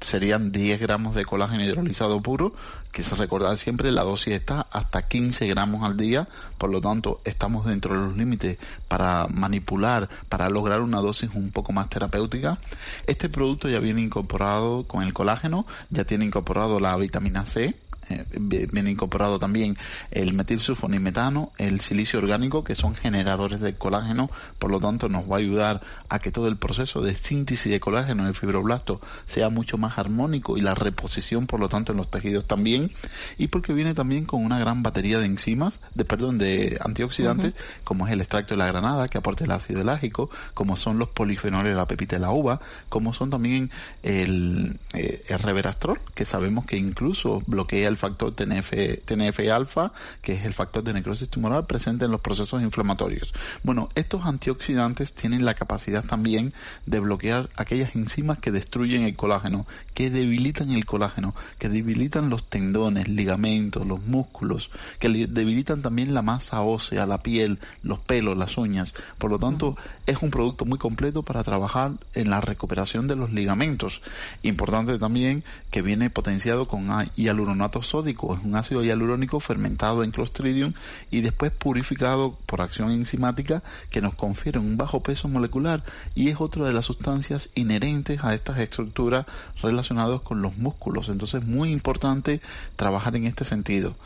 serían 0.00 0.52
10 0.52 0.80
gramos 0.80 1.14
de 1.14 1.24
colágeno 1.24 1.64
hidrolizado 1.64 2.20
puro, 2.20 2.52
que 2.92 3.02
se 3.02 3.14
recordar 3.14 3.56
siempre 3.56 3.92
la 3.92 4.02
dosis 4.02 4.34
está 4.34 4.66
hasta 4.70 5.08
15 5.08 5.46
gramos 5.48 5.84
al 5.84 5.96
día, 5.96 6.28
por 6.58 6.70
lo 6.70 6.80
tanto 6.80 7.20
estamos 7.24 7.66
dentro 7.66 7.94
de 7.94 8.06
los 8.06 8.16
límites 8.16 8.58
para 8.88 9.26
manipular, 9.28 10.08
para 10.28 10.48
lograr 10.48 10.80
una 10.80 11.00
dosis 11.00 11.30
un 11.34 11.50
poco 11.50 11.72
más 11.72 11.88
terapéutica. 11.88 12.58
Este 13.06 13.28
producto 13.28 13.68
ya 13.68 13.80
viene 13.80 14.00
incorporado 14.00 14.84
con 14.84 15.02
el 15.02 15.12
colágeno, 15.12 15.66
ya 15.90 16.04
tiene 16.04 16.24
incorporado 16.24 16.80
la 16.80 16.96
vitamina 16.96 17.46
C, 17.46 17.76
eh, 18.10 18.24
viene 18.30 18.90
incorporado 18.90 19.38
también 19.38 19.76
el 20.10 20.32
metilsulfonimetano, 20.34 21.52
el 21.58 21.80
silicio 21.80 22.18
orgánico, 22.18 22.64
que 22.64 22.74
son 22.74 22.94
generadores 22.94 23.60
de 23.60 23.74
colágeno, 23.74 24.30
por 24.58 24.70
lo 24.70 24.80
tanto 24.80 25.08
nos 25.08 25.30
va 25.30 25.36
a 25.36 25.38
ayudar 25.38 25.80
a 26.08 26.18
que 26.18 26.30
todo 26.30 26.48
el 26.48 26.56
proceso 26.56 27.02
de 27.02 27.14
síntesis 27.14 27.70
de 27.70 27.80
colágeno 27.80 28.22
en 28.22 28.28
el 28.28 28.34
fibroblasto 28.34 29.00
sea 29.26 29.50
mucho 29.50 29.78
más 29.78 29.98
armónico 29.98 30.56
y 30.56 30.60
la 30.60 30.74
reposición, 30.74 31.46
por 31.46 31.60
lo 31.60 31.68
tanto, 31.68 31.92
en 31.92 31.98
los 31.98 32.10
tejidos 32.10 32.46
también, 32.46 32.90
y 33.36 33.48
porque 33.48 33.72
viene 33.72 33.94
también 33.94 34.24
con 34.24 34.44
una 34.44 34.58
gran 34.58 34.82
batería 34.82 35.18
de 35.18 35.26
enzimas, 35.26 35.80
de 35.94 36.04
perdón, 36.04 36.38
de 36.38 36.78
antioxidantes, 36.84 37.54
como 37.84 38.06
es 38.06 38.12
el 38.12 38.20
extracto 38.20 38.54
de 38.54 38.58
la 38.58 38.66
granada, 38.66 39.08
que 39.08 39.18
aporta 39.18 39.44
el 39.44 39.50
ácido 39.50 39.80
elágico, 39.80 40.30
como 40.54 40.76
son 40.76 40.98
los 40.98 41.08
polifenoles 41.08 41.72
de 41.72 41.76
la 41.76 41.86
pepita 41.86 42.16
de 42.16 42.20
la 42.20 42.30
uva, 42.30 42.60
como 42.88 43.12
son 43.12 43.30
también 43.30 43.70
el, 44.02 44.78
eh, 44.94 45.22
el 45.28 45.38
reverastrol, 45.38 46.00
que 46.14 46.24
sabemos 46.24 46.64
que 46.64 46.76
incluso 46.76 47.42
bloquea 47.46 47.88
el 47.88 47.96
factor 47.98 48.34
TNF, 48.34 48.72
TNF 49.04 49.40
alfa, 49.52 49.92
que 50.22 50.32
es 50.32 50.44
el 50.44 50.54
factor 50.54 50.82
de 50.82 50.94
necrosis 50.94 51.28
tumoral 51.28 51.66
presente 51.66 52.06
en 52.06 52.10
los 52.10 52.20
procesos 52.20 52.62
inflamatorios. 52.62 53.34
Bueno, 53.62 53.88
estos 53.94 54.24
antioxidantes 54.24 55.12
tienen 55.12 55.44
la 55.44 55.54
capacidad 55.54 56.04
también 56.04 56.54
de 56.86 57.00
bloquear 57.00 57.50
aquellas 57.56 57.94
enzimas 57.94 58.38
que 58.38 58.50
destruyen 58.50 59.02
el 59.02 59.16
colágeno, 59.16 59.66
que 59.94 60.10
debilitan 60.10 60.70
el 60.70 60.86
colágeno, 60.86 61.34
que 61.58 61.68
debilitan 61.68 62.30
los 62.30 62.48
tendones, 62.48 63.08
ligamentos, 63.08 63.86
los 63.86 64.02
músculos, 64.04 64.70
que 64.98 65.08
debilitan 65.08 65.82
también 65.82 66.14
la 66.14 66.22
masa 66.22 66.62
ósea, 66.62 67.06
la 67.06 67.22
piel, 67.22 67.58
los 67.82 67.98
pelos, 67.98 68.36
las 68.36 68.56
uñas. 68.56 68.94
Por 69.18 69.30
lo 69.30 69.38
tanto, 69.38 69.76
es 70.06 70.22
un 70.22 70.30
producto 70.30 70.64
muy 70.64 70.78
completo 70.78 71.22
para 71.22 71.44
trabajar 71.44 71.92
en 72.14 72.30
la 72.30 72.40
recuperación 72.40 73.08
de 73.08 73.16
los 73.16 73.32
ligamentos. 73.32 74.00
Importante 74.42 74.98
también 74.98 75.44
que 75.70 75.82
viene 75.82 76.10
potenciado 76.10 76.68
con 76.68 76.88
hialuronato 77.16 77.82
sódico, 77.88 78.34
es 78.34 78.44
un 78.44 78.54
ácido 78.54 78.82
hialurónico 78.82 79.40
fermentado 79.40 80.04
en 80.04 80.10
Clostridium 80.10 80.74
y 81.10 81.22
después 81.22 81.50
purificado 81.50 82.36
por 82.46 82.60
acción 82.60 82.90
enzimática 82.90 83.62
que 83.90 84.00
nos 84.00 84.14
confiere 84.14 84.58
un 84.58 84.76
bajo 84.76 85.02
peso 85.02 85.28
molecular 85.28 85.82
y 86.14 86.28
es 86.28 86.40
otra 86.40 86.66
de 86.66 86.72
las 86.72 86.84
sustancias 86.84 87.50
inherentes 87.54 88.22
a 88.22 88.34
estas 88.34 88.58
estructuras 88.58 89.26
relacionadas 89.62 90.20
con 90.20 90.42
los 90.42 90.56
músculos. 90.56 91.08
Entonces 91.08 91.42
es 91.42 91.48
muy 91.48 91.72
importante 91.72 92.40
trabajar 92.76 93.16
en 93.16 93.24
este 93.26 93.44
sentido 93.44 93.96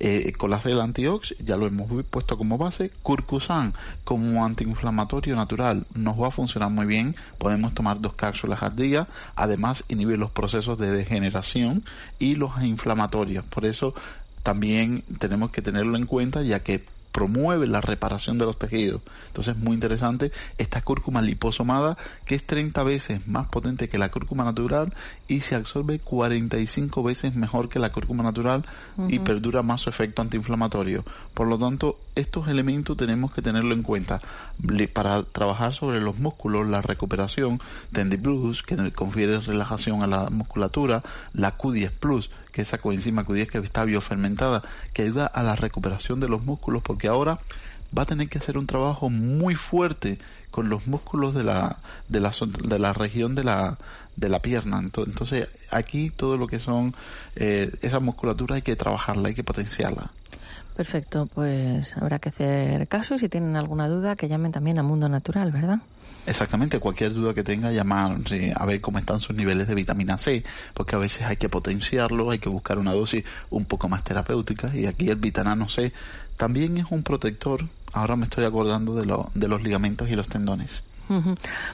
eh, 0.00 0.32
del 0.64 0.80
Antiox, 0.80 1.34
ya 1.38 1.56
lo 1.56 1.66
hemos 1.66 1.88
puesto 2.04 2.38
como 2.38 2.58
base, 2.58 2.90
Curcusan 3.02 3.74
como 4.04 4.44
antiinflamatorio 4.44 5.34
natural 5.34 5.86
nos 5.94 6.20
va 6.20 6.28
a 6.28 6.30
funcionar 6.30 6.70
muy 6.70 6.86
bien, 6.86 7.16
podemos 7.38 7.74
tomar 7.74 8.00
dos 8.00 8.14
cápsulas 8.14 8.62
al 8.62 8.76
día, 8.76 9.08
además 9.34 9.84
inhibir 9.88 10.18
los 10.18 10.30
procesos 10.30 10.78
de 10.78 10.90
degeneración 10.90 11.84
y 12.18 12.36
los 12.36 12.62
inflamatorios, 12.62 13.44
por 13.46 13.64
eso 13.64 13.94
también 14.42 15.02
tenemos 15.18 15.50
que 15.50 15.62
tenerlo 15.62 15.96
en 15.96 16.06
cuenta 16.06 16.42
ya 16.42 16.60
que 16.60 16.84
promueve 17.18 17.66
la 17.66 17.80
reparación 17.80 18.38
de 18.38 18.44
los 18.44 18.60
tejidos. 18.60 19.02
Entonces 19.26 19.56
es 19.56 19.60
muy 19.60 19.74
interesante 19.74 20.30
esta 20.56 20.82
cúrcuma 20.82 21.20
liposomada 21.20 21.98
que 22.24 22.36
es 22.36 22.46
30 22.46 22.80
veces 22.84 23.26
más 23.26 23.48
potente 23.48 23.88
que 23.88 23.98
la 23.98 24.08
cúrcuma 24.08 24.44
natural 24.44 24.94
y 25.26 25.40
se 25.40 25.56
absorbe 25.56 25.98
45 25.98 27.02
veces 27.02 27.34
mejor 27.34 27.68
que 27.68 27.80
la 27.80 27.90
cúrcuma 27.90 28.22
natural 28.22 28.64
y 29.08 29.18
perdura 29.18 29.62
más 29.62 29.80
su 29.80 29.90
efecto 29.90 30.22
antiinflamatorio. 30.22 31.04
Por 31.34 31.48
lo 31.48 31.58
tanto, 31.58 31.98
estos 32.18 32.48
elementos 32.48 32.96
tenemos 32.96 33.32
que 33.32 33.42
tenerlo 33.42 33.74
en 33.74 33.82
cuenta 33.82 34.20
para 34.92 35.22
trabajar 35.22 35.72
sobre 35.72 36.00
los 36.00 36.18
músculos, 36.18 36.66
la 36.68 36.82
recuperación, 36.82 37.60
Tendy 37.92 38.16
Plus, 38.16 38.62
que 38.62 38.92
confiere 38.92 39.40
relajación 39.40 40.02
a 40.02 40.06
la 40.06 40.30
musculatura, 40.30 41.02
la 41.32 41.56
Q10 41.56 41.90
Plus, 41.92 42.30
que 42.52 42.62
esa 42.62 42.78
coenzima 42.78 43.24
Q10 43.24 43.46
que 43.46 43.58
está 43.58 43.84
biofermentada, 43.84 44.62
que 44.92 45.02
ayuda 45.02 45.26
a 45.26 45.42
la 45.42 45.56
recuperación 45.56 46.20
de 46.20 46.28
los 46.28 46.42
músculos, 46.42 46.82
porque 46.82 47.08
ahora 47.08 47.38
va 47.96 48.02
a 48.02 48.06
tener 48.06 48.28
que 48.28 48.38
hacer 48.38 48.58
un 48.58 48.66
trabajo 48.66 49.08
muy 49.10 49.54
fuerte 49.54 50.18
con 50.50 50.68
los 50.68 50.86
músculos 50.86 51.34
de 51.34 51.44
la, 51.44 51.78
de 52.08 52.20
la, 52.20 52.32
de 52.64 52.78
la 52.78 52.92
región 52.92 53.34
de 53.34 53.44
la, 53.44 53.78
de 54.16 54.28
la 54.28 54.40
pierna. 54.40 54.80
Entonces, 54.80 55.48
aquí 55.70 56.10
todo 56.10 56.36
lo 56.36 56.48
que 56.48 56.58
son 56.58 56.94
eh, 57.36 57.70
esa 57.82 58.00
musculatura 58.00 58.56
hay 58.56 58.62
que 58.62 58.76
trabajarla, 58.76 59.28
hay 59.28 59.34
que 59.34 59.44
potenciarla. 59.44 60.10
Perfecto, 60.78 61.26
pues 61.26 61.96
habrá 61.96 62.20
que 62.20 62.28
hacer 62.28 62.86
caso 62.86 63.16
y 63.16 63.18
si 63.18 63.28
tienen 63.28 63.56
alguna 63.56 63.88
duda 63.88 64.14
que 64.14 64.28
llamen 64.28 64.52
también 64.52 64.78
a 64.78 64.84
Mundo 64.84 65.08
Natural, 65.08 65.50
¿verdad? 65.50 65.80
Exactamente, 66.24 66.78
cualquier 66.78 67.14
duda 67.14 67.34
que 67.34 67.42
tenga, 67.42 67.72
llamar 67.72 68.16
a 68.54 68.64
ver 68.64 68.80
cómo 68.80 69.00
están 69.00 69.18
sus 69.18 69.34
niveles 69.34 69.66
de 69.66 69.74
vitamina 69.74 70.18
C, 70.18 70.44
porque 70.74 70.94
a 70.94 71.00
veces 71.00 71.22
hay 71.22 71.34
que 71.34 71.48
potenciarlo, 71.48 72.30
hay 72.30 72.38
que 72.38 72.48
buscar 72.48 72.78
una 72.78 72.92
dosis 72.92 73.24
un 73.50 73.64
poco 73.64 73.88
más 73.88 74.04
terapéutica 74.04 74.72
y 74.72 74.86
aquí 74.86 75.08
el 75.08 75.16
vitamina 75.16 75.68
C 75.68 75.92
también 76.36 76.78
es 76.78 76.84
un 76.90 77.02
protector, 77.02 77.64
ahora 77.92 78.14
me 78.14 78.26
estoy 78.26 78.44
acordando 78.44 78.94
de, 78.94 79.04
lo, 79.04 79.32
de 79.34 79.48
los 79.48 79.60
ligamentos 79.60 80.08
y 80.08 80.14
los 80.14 80.28
tendones. 80.28 80.84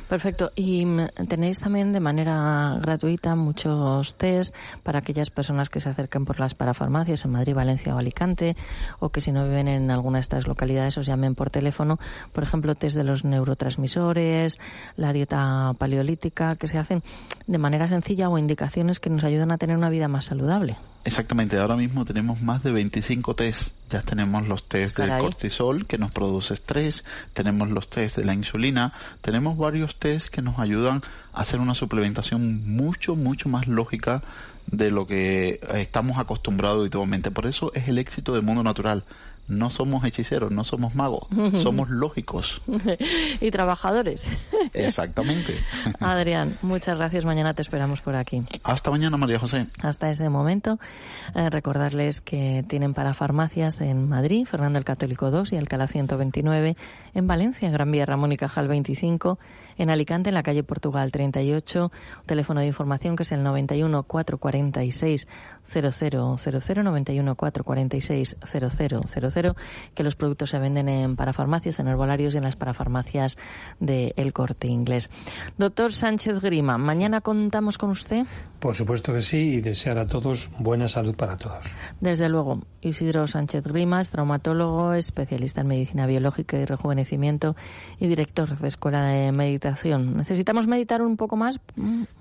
Perfecto. 0.08 0.52
Y 0.54 0.86
mm, 0.86 1.06
tenéis 1.28 1.60
también 1.60 1.92
de 1.92 2.00
manera 2.00 2.78
gratuita 2.80 3.34
muchos 3.34 4.16
test 4.16 4.54
para 4.82 5.00
aquellas 5.00 5.30
personas 5.30 5.70
que 5.70 5.80
se 5.80 5.88
acerquen 5.88 6.24
por 6.24 6.40
las 6.40 6.54
parafarmacias 6.54 7.24
en 7.24 7.32
Madrid, 7.32 7.54
Valencia 7.54 7.94
o 7.94 7.98
Alicante, 7.98 8.56
o 9.00 9.10
que 9.10 9.20
si 9.20 9.32
no 9.32 9.44
viven 9.44 9.68
en 9.68 9.90
alguna 9.90 10.18
de 10.18 10.22
estas 10.22 10.46
localidades 10.46 10.98
os 10.98 11.06
llamen 11.06 11.34
por 11.34 11.50
teléfono. 11.50 11.98
Por 12.32 12.44
ejemplo, 12.44 12.74
test 12.74 12.96
de 12.96 13.04
los 13.04 13.24
neurotransmisores, 13.24 14.58
la 14.96 15.12
dieta 15.12 15.72
paleolítica, 15.78 16.56
que 16.56 16.68
se 16.68 16.78
hacen 16.78 17.02
de 17.46 17.58
manera 17.58 17.88
sencilla 17.88 18.28
o 18.28 18.38
indicaciones 18.38 19.00
que 19.00 19.10
nos 19.10 19.24
ayudan 19.24 19.50
a 19.50 19.58
tener 19.58 19.76
una 19.76 19.90
vida 19.90 20.08
más 20.08 20.26
saludable. 20.26 20.76
Exactamente, 21.06 21.58
ahora 21.58 21.76
mismo 21.76 22.06
tenemos 22.06 22.40
más 22.40 22.62
de 22.62 22.72
25 22.72 23.34
test. 23.36 23.72
Ya 23.90 24.00
tenemos 24.00 24.48
los 24.48 24.64
test 24.64 24.98
del 24.98 25.18
cortisol 25.18 25.86
que 25.86 25.98
nos 25.98 26.10
produce 26.10 26.54
estrés, 26.54 27.04
tenemos 27.34 27.68
los 27.68 27.90
test 27.90 28.16
de 28.16 28.24
la 28.24 28.32
insulina, 28.32 28.94
tenemos 29.20 29.58
varios 29.58 29.96
test 29.96 30.28
que 30.28 30.40
nos 30.40 30.58
ayudan 30.58 31.02
a 31.34 31.42
hacer 31.42 31.60
una 31.60 31.74
suplementación 31.74 32.66
mucho, 32.74 33.16
mucho 33.16 33.50
más 33.50 33.68
lógica 33.68 34.22
de 34.66 34.90
lo 34.90 35.06
que 35.06 35.60
estamos 35.74 36.16
acostumbrados 36.18 36.80
habitualmente. 36.80 37.30
Por 37.30 37.46
eso 37.46 37.70
es 37.74 37.86
el 37.88 37.98
éxito 37.98 38.32
del 38.32 38.42
mundo 38.42 38.62
natural 38.62 39.04
no 39.48 39.70
somos 39.70 40.04
hechiceros, 40.04 40.50
no 40.50 40.64
somos 40.64 40.94
magos, 40.94 41.26
somos 41.60 41.90
lógicos. 41.90 42.62
y 43.40 43.50
trabajadores. 43.50 44.26
Exactamente. 44.72 45.54
Adrián, 46.00 46.56
muchas 46.62 46.96
gracias. 46.96 47.24
Mañana 47.24 47.54
te 47.54 47.62
esperamos 47.62 48.00
por 48.00 48.16
aquí. 48.16 48.42
Hasta 48.62 48.90
mañana, 48.90 49.16
María 49.16 49.38
José. 49.38 49.66
Hasta 49.82 50.10
ese 50.10 50.28
momento, 50.28 50.78
eh, 51.34 51.50
recordarles 51.50 52.20
que 52.20 52.64
tienen 52.68 52.94
para 52.94 53.14
farmacias 53.14 53.80
en 53.80 54.08
Madrid, 54.08 54.46
Fernando 54.46 54.78
el 54.78 54.84
Católico 54.84 55.30
2 55.30 55.52
y 55.52 55.56
Alcalá 55.56 55.86
129, 55.86 56.76
en 57.14 57.26
Valencia, 57.26 57.70
Gran 57.70 57.90
Vía 57.90 58.06
Ramón 58.06 58.32
y 58.32 58.36
Cajal 58.36 58.68
25, 58.68 59.38
en 59.76 59.90
Alicante, 59.90 60.30
en 60.30 60.34
la 60.34 60.42
calle 60.42 60.62
Portugal 60.62 61.10
38, 61.12 61.90
teléfono 62.26 62.60
de 62.60 62.66
información 62.66 63.16
que 63.16 63.22
es 63.22 63.32
el 63.32 63.42
91 63.42 64.02
446 64.02 65.26
0000, 65.66 66.84
91 66.84 67.34
446 67.34 68.36
0000, 68.44 69.54
que 69.94 70.02
los 70.02 70.16
productos 70.16 70.50
se 70.50 70.58
venden 70.58 70.88
en 70.88 71.16
parafarmacias, 71.16 71.78
en 71.80 71.88
herbolarios 71.88 72.34
y 72.34 72.38
en 72.38 72.44
las 72.44 72.56
parafarmacias 72.56 73.36
de 73.80 74.12
El 74.16 74.32
Corte 74.32 74.68
Inglés. 74.68 75.10
Doctor 75.56 75.92
Sánchez 75.92 76.40
Grima, 76.40 76.78
¿mañana 76.78 77.20
contamos 77.20 77.78
con 77.78 77.90
usted? 77.90 78.26
Por 78.58 78.74
supuesto 78.74 79.12
que 79.12 79.22
sí, 79.22 79.54
y 79.54 79.60
desear 79.60 79.98
a 79.98 80.06
todos 80.06 80.50
buena 80.58 80.88
salud 80.88 81.14
para 81.14 81.36
todos. 81.36 81.64
Desde 82.00 82.28
luego, 82.28 82.62
Isidro 82.80 83.26
Sánchez 83.26 83.64
Grima 83.64 84.00
es 84.00 84.10
traumatólogo, 84.10 84.94
especialista 84.94 85.60
en 85.60 85.68
medicina 85.68 86.06
biológica 86.06 86.58
y 86.58 86.64
rejuvenecimiento 86.64 87.03
y 87.12 88.06
director 88.06 88.58
de 88.58 88.68
Escuela 88.68 89.04
de 89.06 89.32
Meditación. 89.32 90.16
¿Necesitamos 90.16 90.66
meditar 90.66 91.02
un 91.02 91.16
poco 91.16 91.36
más? 91.36 91.60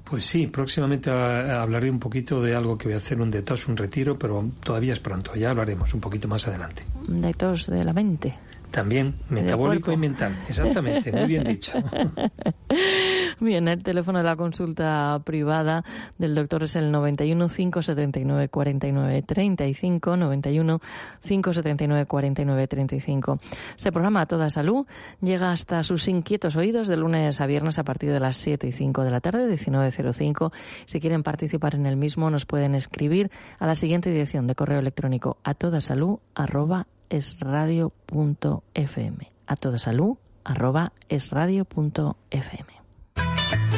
Pues 0.04 0.26
sí, 0.26 0.48
próximamente 0.48 1.10
hablaré 1.10 1.90
un 1.90 2.00
poquito 2.00 2.42
de 2.42 2.56
algo 2.56 2.78
que 2.78 2.88
voy 2.88 2.96
a 2.96 2.98
hacer 2.98 3.20
un 3.22 3.32
detox, 3.32 3.68
un 3.68 3.78
retiro, 3.78 4.18
pero 4.18 4.50
todavía 4.64 4.94
es 4.94 5.00
pronto, 5.00 5.36
ya 5.36 5.52
hablaremos 5.52 5.94
un 5.94 6.02
poquito 6.02 6.28
más 6.28 6.48
adelante. 6.48 6.84
Un 7.08 7.22
detox 7.22 7.68
de 7.68 7.84
la 7.84 7.94
mente. 7.94 8.36
También, 8.74 9.14
metabólico 9.30 9.92
y 9.92 9.98
mental, 9.98 10.36
exactamente, 10.50 11.12
muy 11.12 11.28
bien 11.28 11.44
dicho. 11.44 11.74
Bien, 13.40 13.68
el 13.68 13.84
teléfono 13.84 14.18
de 14.18 14.24
la 14.24 14.36
consulta 14.36 15.22
privada 15.24 15.84
del 16.18 16.34
doctor 16.34 16.64
es 16.64 16.76
el 16.76 16.92
91 16.92 17.48
579 17.50 18.50
49 18.50 19.22
35, 19.22 20.18
91 20.18 20.82
579 21.22 22.06
49 22.08 22.68
35. 22.68 23.40
Este 23.78 23.92
programa 23.92 24.22
a 24.22 24.26
toda 24.26 24.50
salud 24.50 24.88
llega 25.22 25.52
hasta 25.52 25.84
sus 25.84 26.08
inquietos 26.08 26.56
oídos 26.56 26.88
de 26.88 26.98
lunes 26.98 27.42
a 27.42 27.46
viernes 27.46 27.78
a 27.78 27.84
partir 27.84 28.12
de 28.12 28.20
las 28.20 28.38
7 28.38 28.66
y 28.66 28.72
5 28.72 29.04
de 29.04 29.12
la 29.12 29.22
tarde, 29.22 29.48
19.05. 29.54 30.52
Si 30.86 31.00
quieren 31.00 31.22
participar 31.22 31.76
en 31.76 31.86
el 31.86 31.96
mismo, 31.96 32.32
nos 32.32 32.48
pueden 32.48 32.74
escribir 32.74 33.30
a 33.60 33.68
la 33.68 33.76
siguiente 33.76 34.10
dirección 34.10 34.48
de 34.48 34.56
correo 34.56 34.80
electrónico 34.80 35.38
a 35.44 35.54
toda 35.54 35.80
arroba 37.14 37.92
esradio.fm. 38.14 39.18
A 39.46 39.56
toda 39.56 39.78
salud, 39.78 40.18
arroba 40.44 40.94
esradio.fm. 41.10 42.83